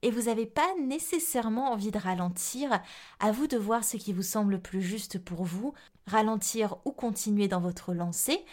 et 0.01 0.09
vous 0.09 0.23
n'avez 0.23 0.47
pas 0.47 0.73
nécessairement 0.81 1.71
envie 1.71 1.91
de 1.91 1.99
ralentir. 1.99 2.81
À 3.19 3.31
vous 3.31 3.45
de 3.45 3.57
voir 3.57 3.83
ce 3.83 3.97
qui 3.97 4.13
vous 4.13 4.23
semble 4.23 4.53
le 4.53 4.59
plus 4.59 4.81
juste 4.81 5.19
pour 5.19 5.43
vous, 5.43 5.75
ralentir 6.07 6.77
ou 6.85 6.91
continuer 6.91 7.47
dans 7.47 7.61
votre 7.61 7.93
lancée. 7.93 8.43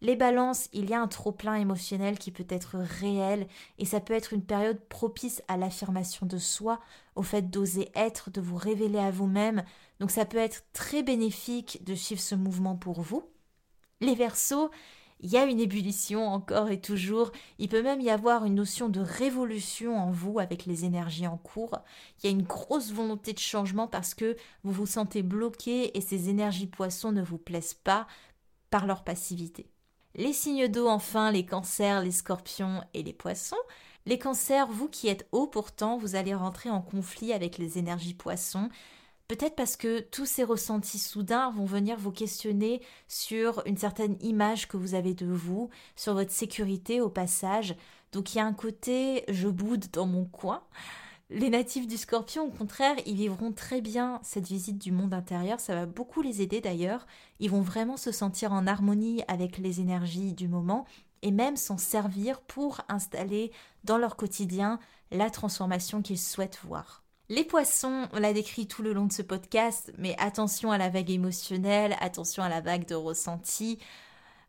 Les 0.00 0.14
balances, 0.14 0.68
il 0.72 0.88
y 0.88 0.94
a 0.94 1.00
un 1.00 1.08
trop-plein 1.08 1.54
émotionnel 1.54 2.18
qui 2.18 2.30
peut 2.30 2.46
être 2.48 2.78
réel 2.78 3.48
et 3.78 3.84
ça 3.84 4.00
peut 4.00 4.14
être 4.14 4.32
une 4.32 4.44
période 4.44 4.80
propice 4.88 5.42
à 5.48 5.56
l'affirmation 5.56 6.24
de 6.24 6.38
soi, 6.38 6.80
au 7.16 7.22
fait 7.22 7.50
d'oser 7.50 7.90
être, 7.96 8.30
de 8.30 8.40
vous 8.40 8.56
révéler 8.56 9.00
à 9.00 9.10
vous-même. 9.10 9.64
Donc 9.98 10.12
ça 10.12 10.24
peut 10.24 10.38
être 10.38 10.64
très 10.72 11.02
bénéfique 11.02 11.84
de 11.84 11.96
suivre 11.96 12.20
ce 12.20 12.36
mouvement 12.36 12.76
pour 12.76 13.00
vous. 13.00 13.24
Les 14.00 14.14
versos, 14.14 14.70
il 15.20 15.30
y 15.30 15.36
a 15.36 15.44
une 15.46 15.58
ébullition 15.58 16.28
encore 16.28 16.70
et 16.70 16.80
toujours. 16.80 17.32
Il 17.58 17.68
peut 17.68 17.82
même 17.82 18.00
y 18.00 18.10
avoir 18.10 18.44
une 18.44 18.54
notion 18.54 18.88
de 18.88 19.00
révolution 19.00 19.98
en 19.98 20.12
vous 20.12 20.38
avec 20.38 20.64
les 20.64 20.84
énergies 20.84 21.26
en 21.26 21.36
cours. 21.36 21.76
Il 22.18 22.26
y 22.26 22.28
a 22.28 22.32
une 22.32 22.44
grosse 22.44 22.92
volonté 22.92 23.32
de 23.32 23.38
changement 23.40 23.88
parce 23.88 24.14
que 24.14 24.36
vous 24.62 24.72
vous 24.72 24.86
sentez 24.86 25.22
bloqué 25.22 25.96
et 25.96 26.00
ces 26.00 26.28
énergies 26.28 26.68
poissons 26.68 27.10
ne 27.10 27.22
vous 27.22 27.38
plaisent 27.38 27.74
pas 27.74 28.06
par 28.70 28.86
leur 28.86 29.02
passivité. 29.02 29.66
Les 30.14 30.32
signes 30.32 30.68
d'eau 30.68 30.88
enfin, 30.88 31.30
les 31.30 31.44
cancers, 31.46 32.02
les 32.02 32.10
scorpions 32.10 32.82
et 32.94 33.02
les 33.02 33.12
poissons. 33.12 33.56
Les 34.06 34.18
cancers, 34.18 34.66
vous 34.68 34.88
qui 34.88 35.08
êtes 35.08 35.28
haut 35.32 35.46
pourtant, 35.46 35.98
vous 35.98 36.16
allez 36.16 36.34
rentrer 36.34 36.70
en 36.70 36.80
conflit 36.80 37.32
avec 37.32 37.58
les 37.58 37.78
énergies 37.78 38.14
poissons. 38.14 38.70
Peut-être 39.28 39.54
parce 39.54 39.76
que 39.76 40.00
tous 40.00 40.24
ces 40.24 40.44
ressentis 40.44 40.98
soudains 40.98 41.50
vont 41.50 41.66
venir 41.66 41.98
vous 41.98 42.12
questionner 42.12 42.80
sur 43.08 43.62
une 43.66 43.76
certaine 43.76 44.16
image 44.22 44.66
que 44.66 44.78
vous 44.78 44.94
avez 44.94 45.12
de 45.12 45.26
vous, 45.26 45.68
sur 45.96 46.14
votre 46.14 46.32
sécurité 46.32 47.02
au 47.02 47.10
passage. 47.10 47.76
Donc 48.12 48.34
il 48.34 48.38
y 48.38 48.40
a 48.40 48.46
un 48.46 48.54
côté 48.54 49.24
je 49.28 49.48
boude 49.48 49.84
dans 49.92 50.06
mon 50.06 50.24
coin. 50.24 50.62
Les 51.30 51.50
natifs 51.50 51.86
du 51.86 51.98
scorpion, 51.98 52.44
au 52.44 52.50
contraire, 52.50 52.96
ils 53.04 53.14
vivront 53.14 53.52
très 53.52 53.82
bien 53.82 54.18
cette 54.22 54.48
visite 54.48 54.78
du 54.78 54.92
monde 54.92 55.12
intérieur, 55.12 55.60
ça 55.60 55.74
va 55.74 55.84
beaucoup 55.84 56.22
les 56.22 56.40
aider 56.40 56.62
d'ailleurs, 56.62 57.06
ils 57.38 57.50
vont 57.50 57.60
vraiment 57.60 57.98
se 57.98 58.12
sentir 58.12 58.52
en 58.54 58.66
harmonie 58.66 59.22
avec 59.28 59.58
les 59.58 59.80
énergies 59.80 60.32
du 60.32 60.48
moment 60.48 60.86
et 61.20 61.30
même 61.30 61.56
s'en 61.56 61.76
servir 61.76 62.40
pour 62.40 62.80
installer 62.88 63.52
dans 63.84 63.98
leur 63.98 64.16
quotidien 64.16 64.78
la 65.10 65.28
transformation 65.28 66.00
qu'ils 66.00 66.18
souhaitent 66.18 66.60
voir. 66.64 67.02
Les 67.28 67.44
poissons, 67.44 68.08
on 68.14 68.20
l'a 68.20 68.32
décrit 68.32 68.66
tout 68.66 68.82
le 68.82 68.94
long 68.94 69.04
de 69.04 69.12
ce 69.12 69.20
podcast, 69.20 69.92
mais 69.98 70.16
attention 70.18 70.72
à 70.72 70.78
la 70.78 70.88
vague 70.88 71.10
émotionnelle, 71.10 71.94
attention 72.00 72.42
à 72.42 72.48
la 72.48 72.62
vague 72.62 72.86
de 72.86 72.94
ressenti. 72.94 73.78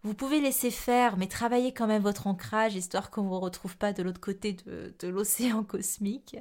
Vous 0.04 0.14
pouvez 0.14 0.40
laisser 0.40 0.72
faire, 0.72 1.18
mais 1.18 1.28
travaillez 1.28 1.74
quand 1.74 1.88
même 1.88 2.02
votre 2.02 2.28
ancrage, 2.28 2.76
histoire 2.76 3.12
qu'on 3.12 3.24
ne 3.24 3.28
vous 3.28 3.40
retrouve 3.40 3.78
pas 3.78 3.92
de 3.92 4.02
l'autre 4.02 4.22
côté 4.22 4.54
de, 4.54 5.08
l'océan 5.08 5.64
cosmique. 5.66 6.38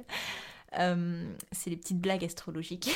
Euh, 0.77 1.33
c'est 1.51 1.69
les 1.69 1.77
petites 1.77 1.99
blagues 1.99 2.23
astrologiques. 2.23 2.91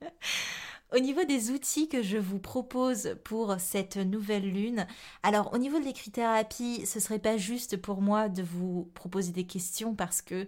Au 0.94 1.00
niveau 1.00 1.24
des 1.24 1.50
outils 1.50 1.88
que 1.88 2.02
je 2.02 2.18
vous 2.18 2.38
propose 2.38 3.16
pour 3.24 3.56
cette 3.58 3.96
nouvelle 3.96 4.48
lune, 4.48 4.86
alors 5.24 5.52
au 5.52 5.58
niveau 5.58 5.80
de 5.80 5.84
l'écrit-thérapie, 5.84 6.86
ce 6.86 7.00
serait 7.00 7.18
pas 7.18 7.36
juste 7.36 7.76
pour 7.76 8.00
moi 8.00 8.28
de 8.28 8.44
vous 8.44 8.92
proposer 8.94 9.32
des 9.32 9.44
questions 9.44 9.96
parce 9.96 10.22
que 10.22 10.46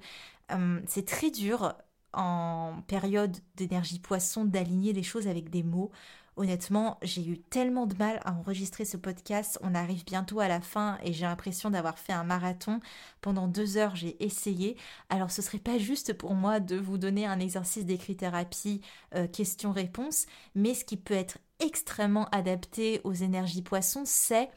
euh, 0.53 0.81
c'est 0.87 1.05
très 1.05 1.33
dur 1.33 1.75
en 2.13 2.81
période 2.87 3.37
d'énergie 3.57 3.99
poisson 3.99 4.45
d'aligner 4.45 4.93
les 4.93 5.03
choses 5.03 5.27
avec 5.27 5.51
des 5.51 5.65
mots. 5.65 5.91
Honnêtement, 6.39 6.99
j'ai 7.01 7.27
eu 7.27 7.39
tellement 7.39 7.87
de 7.87 7.97
mal 7.97 8.21
à 8.27 8.35
enregistrer 8.35 8.85
ce 8.85 8.99
podcast. 8.99 9.59
On 9.63 9.75
arrive 9.75 10.05
bientôt 10.05 10.39
à 10.39 10.49
la 10.49 10.61
fin 10.61 10.99
et 11.03 11.15
j'ai 11.15 11.25
l'impression 11.25 11.71
d'avoir 11.71 11.99
fait 11.99 12.13
un 12.13 12.25
marathon. 12.25 12.81
Pendant 13.23 13.49
deux 13.49 13.79
heures, 13.79 13.97
j'ai 13.97 14.23
essayé. 14.23 14.77
Alors, 15.09 15.31
ce 15.31 15.41
serait 15.41 15.59
pas 15.59 15.79
juste 15.79 16.13
pour 16.13 16.35
moi 16.35 16.61
de 16.61 16.77
vous 16.77 16.99
donner 16.99 17.25
un 17.25 17.41
exercice 17.41 17.87
d'écrit-thérapie 17.87 18.83
euh, 19.15 19.27
question-réponse, 19.27 20.27
mais 20.55 20.75
ce 20.75 20.85
qui 20.85 20.99
peut 20.99 21.15
être 21.15 21.39
extrêmement 21.59 22.29
adapté 22.33 23.01
aux 23.05 23.15
énergies 23.15 23.63
poissons, 23.63 24.05
c'est 24.05 24.51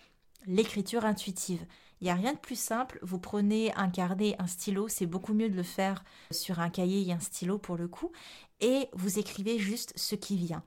l'écriture 0.47 1.05
intuitive. 1.05 1.65
Il 2.01 2.05
n'y 2.05 2.11
a 2.11 2.15
rien 2.15 2.33
de 2.33 2.39
plus 2.39 2.59
simple. 2.59 2.99
Vous 3.03 3.19
prenez 3.19 3.73
un 3.75 3.89
carnet, 3.89 4.35
un 4.37 4.47
stylo, 4.47 4.89
c'est 4.89 5.05
beaucoup 5.05 5.33
mieux 5.33 5.49
de 5.49 5.55
le 5.55 5.63
faire 5.63 6.03
sur 6.31 6.59
un 6.59 6.69
cahier 6.69 7.07
et 7.07 7.13
un 7.13 7.19
stylo 7.21 7.57
pour 7.57 7.77
le 7.77 7.87
coup, 7.87 8.11
et 8.59 8.89
vous 8.91 9.17
écrivez 9.17 9.59
juste 9.59 9.93
ce 9.95 10.15
qui 10.15 10.35
vient 10.35 10.63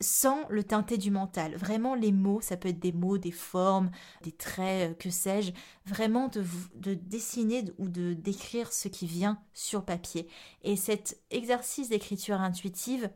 sans 0.00 0.46
le 0.48 0.62
teinter 0.64 0.98
du 0.98 1.10
mental. 1.10 1.56
Vraiment, 1.56 1.94
les 1.94 2.12
mots, 2.12 2.40
ça 2.40 2.56
peut 2.56 2.68
être 2.68 2.78
des 2.78 2.92
mots, 2.92 3.18
des 3.18 3.30
formes, 3.30 3.90
des 4.22 4.32
traits, 4.32 4.90
euh, 4.90 4.94
que 4.94 5.10
sais-je. 5.10 5.52
Vraiment 5.86 6.28
de, 6.28 6.44
de 6.74 6.94
dessiner 6.94 7.64
ou 7.78 7.88
de 7.88 8.12
décrire 8.12 8.72
ce 8.72 8.88
qui 8.88 9.06
vient 9.06 9.40
sur 9.54 9.84
papier. 9.84 10.28
Et 10.62 10.76
cet 10.76 11.20
exercice 11.30 11.88
d'écriture 11.88 12.40
intuitive, 12.40 13.10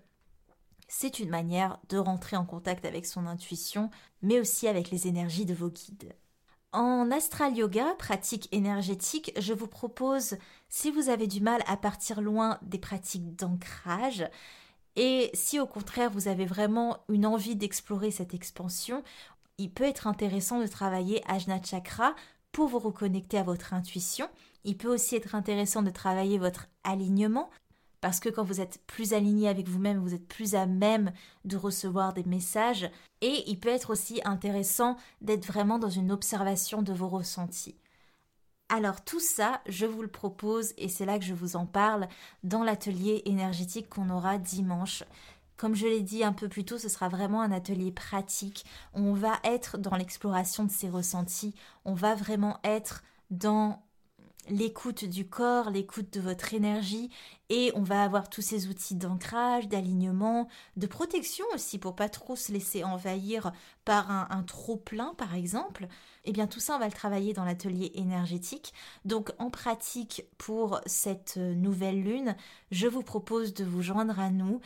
c'est 0.89 1.21
une 1.21 1.31
manière 1.31 1.79
de 1.89 1.99
rentrer 1.99 2.37
en 2.37 2.45
contact 2.45 2.85
avec 2.85 3.07
son 3.07 3.27
intuition, 3.27 3.91
mais 4.23 4.41
aussi 4.41 4.67
avec 4.67 4.91
les 4.91 5.07
énergies 5.07 5.47
de 5.47 5.55
vos 5.55 5.71
guides. 5.71 6.15
En 6.73 7.11
astral 7.11 7.57
yoga, 7.57 7.95
pratique 7.99 8.49
énergétique, 8.53 9.33
je 9.41 9.53
vous 9.53 9.67
propose, 9.67 10.37
si 10.69 10.93
vous 10.93 11.09
avez 11.09 11.27
du 11.27 11.41
mal 11.41 11.63
à 11.67 11.77
partir 11.77 12.21
loin 12.21 12.59
des 12.63 12.79
pratiques 12.79 13.35
d'ancrage, 13.35 14.25
et 14.97 15.31
si 15.35 15.61
au 15.61 15.67
contraire 15.67 16.11
vous 16.11 16.29
avez 16.29 16.47
vraiment 16.47 16.99
une 17.09 17.27
envie 17.27 17.57
d'explorer 17.57 18.11
cette 18.11 18.35
expansion, 18.35 19.03
il 19.59 19.71
peut 19.71 19.85
être 19.85 20.07
intéressant 20.07 20.61
de 20.61 20.67
travailler 20.67 21.23
Ajna 21.29 21.63
Chakra 21.63 22.15
pour 22.53 22.69
vous 22.69 22.79
reconnecter 22.79 23.39
à 23.39 23.43
votre 23.43 23.75
intuition. 23.75 24.29
Il 24.65 24.77
peut 24.77 24.93
aussi 24.93 25.17
être 25.17 25.35
intéressant 25.35 25.83
de 25.83 25.91
travailler 25.91 26.39
votre 26.39 26.67
alignement 26.85 27.51
parce 28.01 28.21
que 28.21 28.31
quand 28.31 28.45
vous 28.45 28.61
êtes 28.61 28.81
plus 28.87 29.13
aligné 29.13 29.49
avec 29.49 29.69
vous-même, 29.69 29.99
vous 29.99 30.15
êtes 30.15 30.27
plus 30.27 30.55
à 30.55 30.65
même 30.67 31.13
de 31.45 31.57
recevoir 31.57 32.15
des 32.15 32.25
messages. 32.25 32.91
Et 33.21 33.45
il 33.47 33.61
peut 33.61 33.69
être 33.69 33.91
aussi 33.91 34.21
intéressant 34.25 34.97
d'être 35.21 35.47
vraiment 35.47 35.79
dans 35.79 35.91
une 35.91 36.11
observation 36.11 36.81
de 36.81 36.95
vos 36.95 37.09
ressentis. 37.09 37.77
Alors 38.73 39.03
tout 39.05 39.19
ça, 39.19 39.61
je 39.67 39.85
vous 39.85 40.01
le 40.01 40.09
propose 40.09 40.75
et 40.79 40.89
c'est 40.89 41.05
là 41.05 41.19
que 41.19 41.25
je 41.25 41.35
vous 41.35 41.57
en 41.57 41.67
parle 41.67 42.07
dans 42.45 42.63
l'atelier 42.63 43.21
énergétique 43.25 43.89
qu'on 43.89 44.11
aura 44.11 44.39
dimanche. 44.39 45.03
Comme 45.57 45.75
je 45.75 45.89
l'ai 45.89 46.03
dit 46.03 46.23
un 46.23 46.33
peu 46.33 46.49
plus 46.49 46.65
tôt, 46.65 46.79
ce 46.79 46.89
sera 46.89 47.09
vraiment 47.09 47.43
un 47.43 47.51
atelier 47.51 47.91
pratique. 47.91 48.65
On 48.95 49.13
va 49.13 49.41
être 49.43 49.77
dans 49.77 49.97
l'exploration 49.97 50.63
de 50.63 50.71
ces 50.71 50.89
ressentis. 50.89 51.53
On 51.85 51.95
va 51.95 52.15
vraiment 52.15 52.61
être 52.63 53.03
dans 53.33 53.83
l'écoute 54.49 55.05
du 55.05 55.29
corps, 55.29 55.71
l'écoute 55.71 56.13
de 56.13 56.21
votre 56.21 56.55
énergie 56.55 57.11
et 57.49 57.73
on 57.75 57.83
va 57.83 58.03
avoir 58.03 58.31
tous 58.31 58.43
ces 58.43 58.69
outils 58.69 58.95
d'ancrage, 58.95 59.69
d'alignement, 59.69 60.49
de 60.77 60.87
protection 60.87 61.45
aussi 61.55 61.79
pour 61.79 61.95
pas 61.95 62.09
trop 62.09 62.37
se 62.37 62.53
laisser 62.53 62.85
envahir 62.85 63.53
par 63.85 64.11
un, 64.11 64.43
trop 64.43 64.77
plein 64.77 65.15
par 65.15 65.35
exemple. 65.35 65.89
Eh 66.25 66.33
bien 66.33 66.47
tout 66.47 66.61
ça 66.61 66.77
on 66.77 66.79
va 66.79 66.87
le 66.87 66.93
travailler 66.93 67.33
dans 67.33 67.45
l'atelier 67.45 67.93
énergétique. 67.95 68.73
Donc 69.05 69.33
en 69.39 69.51
pratique 69.51 70.25
pour 70.39 70.81
cette 70.87 71.37
nouvelle 71.37 72.03
lune, 72.03 72.37
je 72.71 72.87
vous 72.87 73.03
propose 73.03 73.55
de 73.55 73.65
vous 73.65 73.83
joindre 73.83 74.19
à 74.19 74.31
nous. 74.31 74.61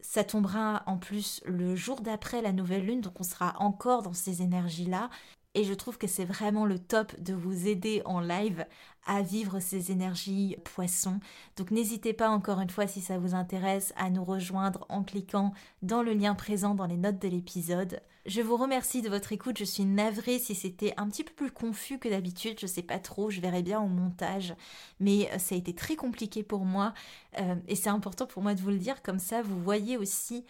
Ça 0.00 0.24
tombera 0.24 0.82
en 0.86 0.96
plus 0.96 1.42
le 1.44 1.76
jour 1.76 2.00
d'après 2.00 2.40
la 2.40 2.52
nouvelle 2.52 2.86
lune, 2.86 3.02
donc 3.02 3.20
on 3.20 3.24
sera 3.24 3.54
encore 3.58 4.02
dans 4.02 4.14
ces 4.14 4.40
énergies-là. 4.40 5.10
Et 5.54 5.64
je 5.64 5.74
trouve 5.74 5.98
que 5.98 6.06
c'est 6.06 6.24
vraiment 6.24 6.64
le 6.64 6.78
top 6.78 7.18
de 7.20 7.34
vous 7.34 7.66
aider 7.66 8.02
en 8.04 8.20
live 8.20 8.64
à 9.04 9.22
vivre 9.22 9.58
ces 9.58 9.90
énergies 9.90 10.56
poissons. 10.62 11.18
Donc 11.56 11.72
n'hésitez 11.72 12.12
pas 12.12 12.30
encore 12.30 12.60
une 12.60 12.70
fois 12.70 12.86
si 12.86 13.00
ça 13.00 13.18
vous 13.18 13.34
intéresse 13.34 13.92
à 13.96 14.10
nous 14.10 14.24
rejoindre 14.24 14.86
en 14.88 15.02
cliquant 15.02 15.52
dans 15.82 16.02
le 16.02 16.12
lien 16.12 16.36
présent 16.36 16.76
dans 16.76 16.86
les 16.86 16.96
notes 16.96 17.20
de 17.20 17.26
l'épisode. 17.26 18.00
Je 18.26 18.42
vous 18.42 18.56
remercie 18.56 19.02
de 19.02 19.08
votre 19.08 19.32
écoute, 19.32 19.58
je 19.58 19.64
suis 19.64 19.84
navrée 19.84 20.38
si 20.38 20.54
c'était 20.54 20.94
un 20.98 21.08
petit 21.08 21.24
peu 21.24 21.32
plus 21.32 21.50
confus 21.50 21.98
que 21.98 22.08
d'habitude, 22.08 22.60
je 22.60 22.66
sais 22.66 22.82
pas 22.82 22.98
trop, 22.98 23.30
je 23.30 23.40
verrai 23.40 23.62
bien 23.62 23.80
au 23.80 23.88
montage, 23.88 24.54
mais 25.00 25.28
euh, 25.32 25.38
ça 25.38 25.54
a 25.54 25.58
été 25.58 25.74
très 25.74 25.96
compliqué 25.96 26.42
pour 26.42 26.64
moi. 26.66 26.92
Euh, 27.40 27.56
et 27.66 27.74
c'est 27.74 27.88
important 27.88 28.26
pour 28.26 28.42
moi 28.42 28.54
de 28.54 28.60
vous 28.60 28.70
le 28.70 28.78
dire, 28.78 29.02
comme 29.02 29.18
ça 29.18 29.42
vous 29.42 29.60
voyez 29.60 29.96
aussi 29.96 30.44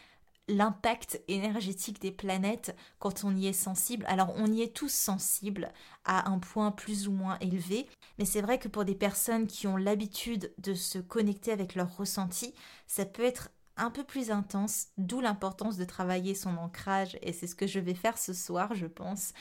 l'impact 0.48 1.22
énergétique 1.28 2.00
des 2.00 2.10
planètes 2.10 2.76
quand 2.98 3.24
on 3.24 3.36
y 3.36 3.46
est 3.46 3.52
sensible. 3.52 4.04
Alors 4.08 4.32
on 4.36 4.46
y 4.46 4.62
est 4.62 4.74
tous 4.74 4.92
sensibles 4.92 5.72
à 6.04 6.28
un 6.30 6.38
point 6.38 6.72
plus 6.72 7.08
ou 7.08 7.12
moins 7.12 7.38
élevé, 7.40 7.86
mais 8.18 8.24
c'est 8.24 8.40
vrai 8.40 8.58
que 8.58 8.68
pour 8.68 8.84
des 8.84 8.94
personnes 8.94 9.46
qui 9.46 9.66
ont 9.66 9.76
l'habitude 9.76 10.52
de 10.58 10.74
se 10.74 10.98
connecter 10.98 11.52
avec 11.52 11.74
leurs 11.74 11.96
ressentis, 11.96 12.54
ça 12.86 13.04
peut 13.04 13.24
être 13.24 13.50
un 13.76 13.90
peu 13.90 14.04
plus 14.04 14.30
intense, 14.30 14.88
d'où 14.98 15.20
l'importance 15.20 15.78
de 15.78 15.84
travailler 15.84 16.34
son 16.34 16.56
ancrage, 16.58 17.16
et 17.22 17.32
c'est 17.32 17.46
ce 17.46 17.54
que 17.54 17.66
je 17.66 17.80
vais 17.80 17.94
faire 17.94 18.18
ce 18.18 18.34
soir, 18.34 18.74
je 18.74 18.86
pense. 18.86 19.32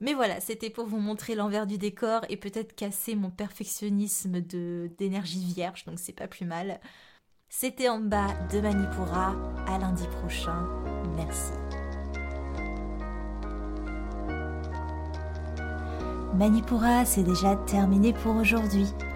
Mais 0.00 0.14
voilà, 0.14 0.40
c'était 0.40 0.70
pour 0.70 0.86
vous 0.86 1.00
montrer 1.00 1.34
l'envers 1.34 1.66
du 1.66 1.78
décor 1.78 2.20
et 2.28 2.36
peut-être 2.36 2.76
casser 2.76 3.16
mon 3.16 3.30
perfectionnisme 3.30 4.40
d'énergie 4.40 5.44
vierge, 5.44 5.84
donc 5.84 5.98
c'est 5.98 6.12
pas 6.12 6.28
plus 6.28 6.46
mal. 6.46 6.80
C'était 7.50 7.88
en 7.88 7.98
bas 7.98 8.28
de 8.52 8.60
Manipura. 8.60 9.34
À 9.66 9.78
lundi 9.78 10.06
prochain. 10.20 10.66
Merci. 11.16 11.52
Manipura, 16.34 17.06
c'est 17.06 17.22
déjà 17.22 17.56
terminé 17.56 18.12
pour 18.12 18.36
aujourd'hui. 18.36 18.86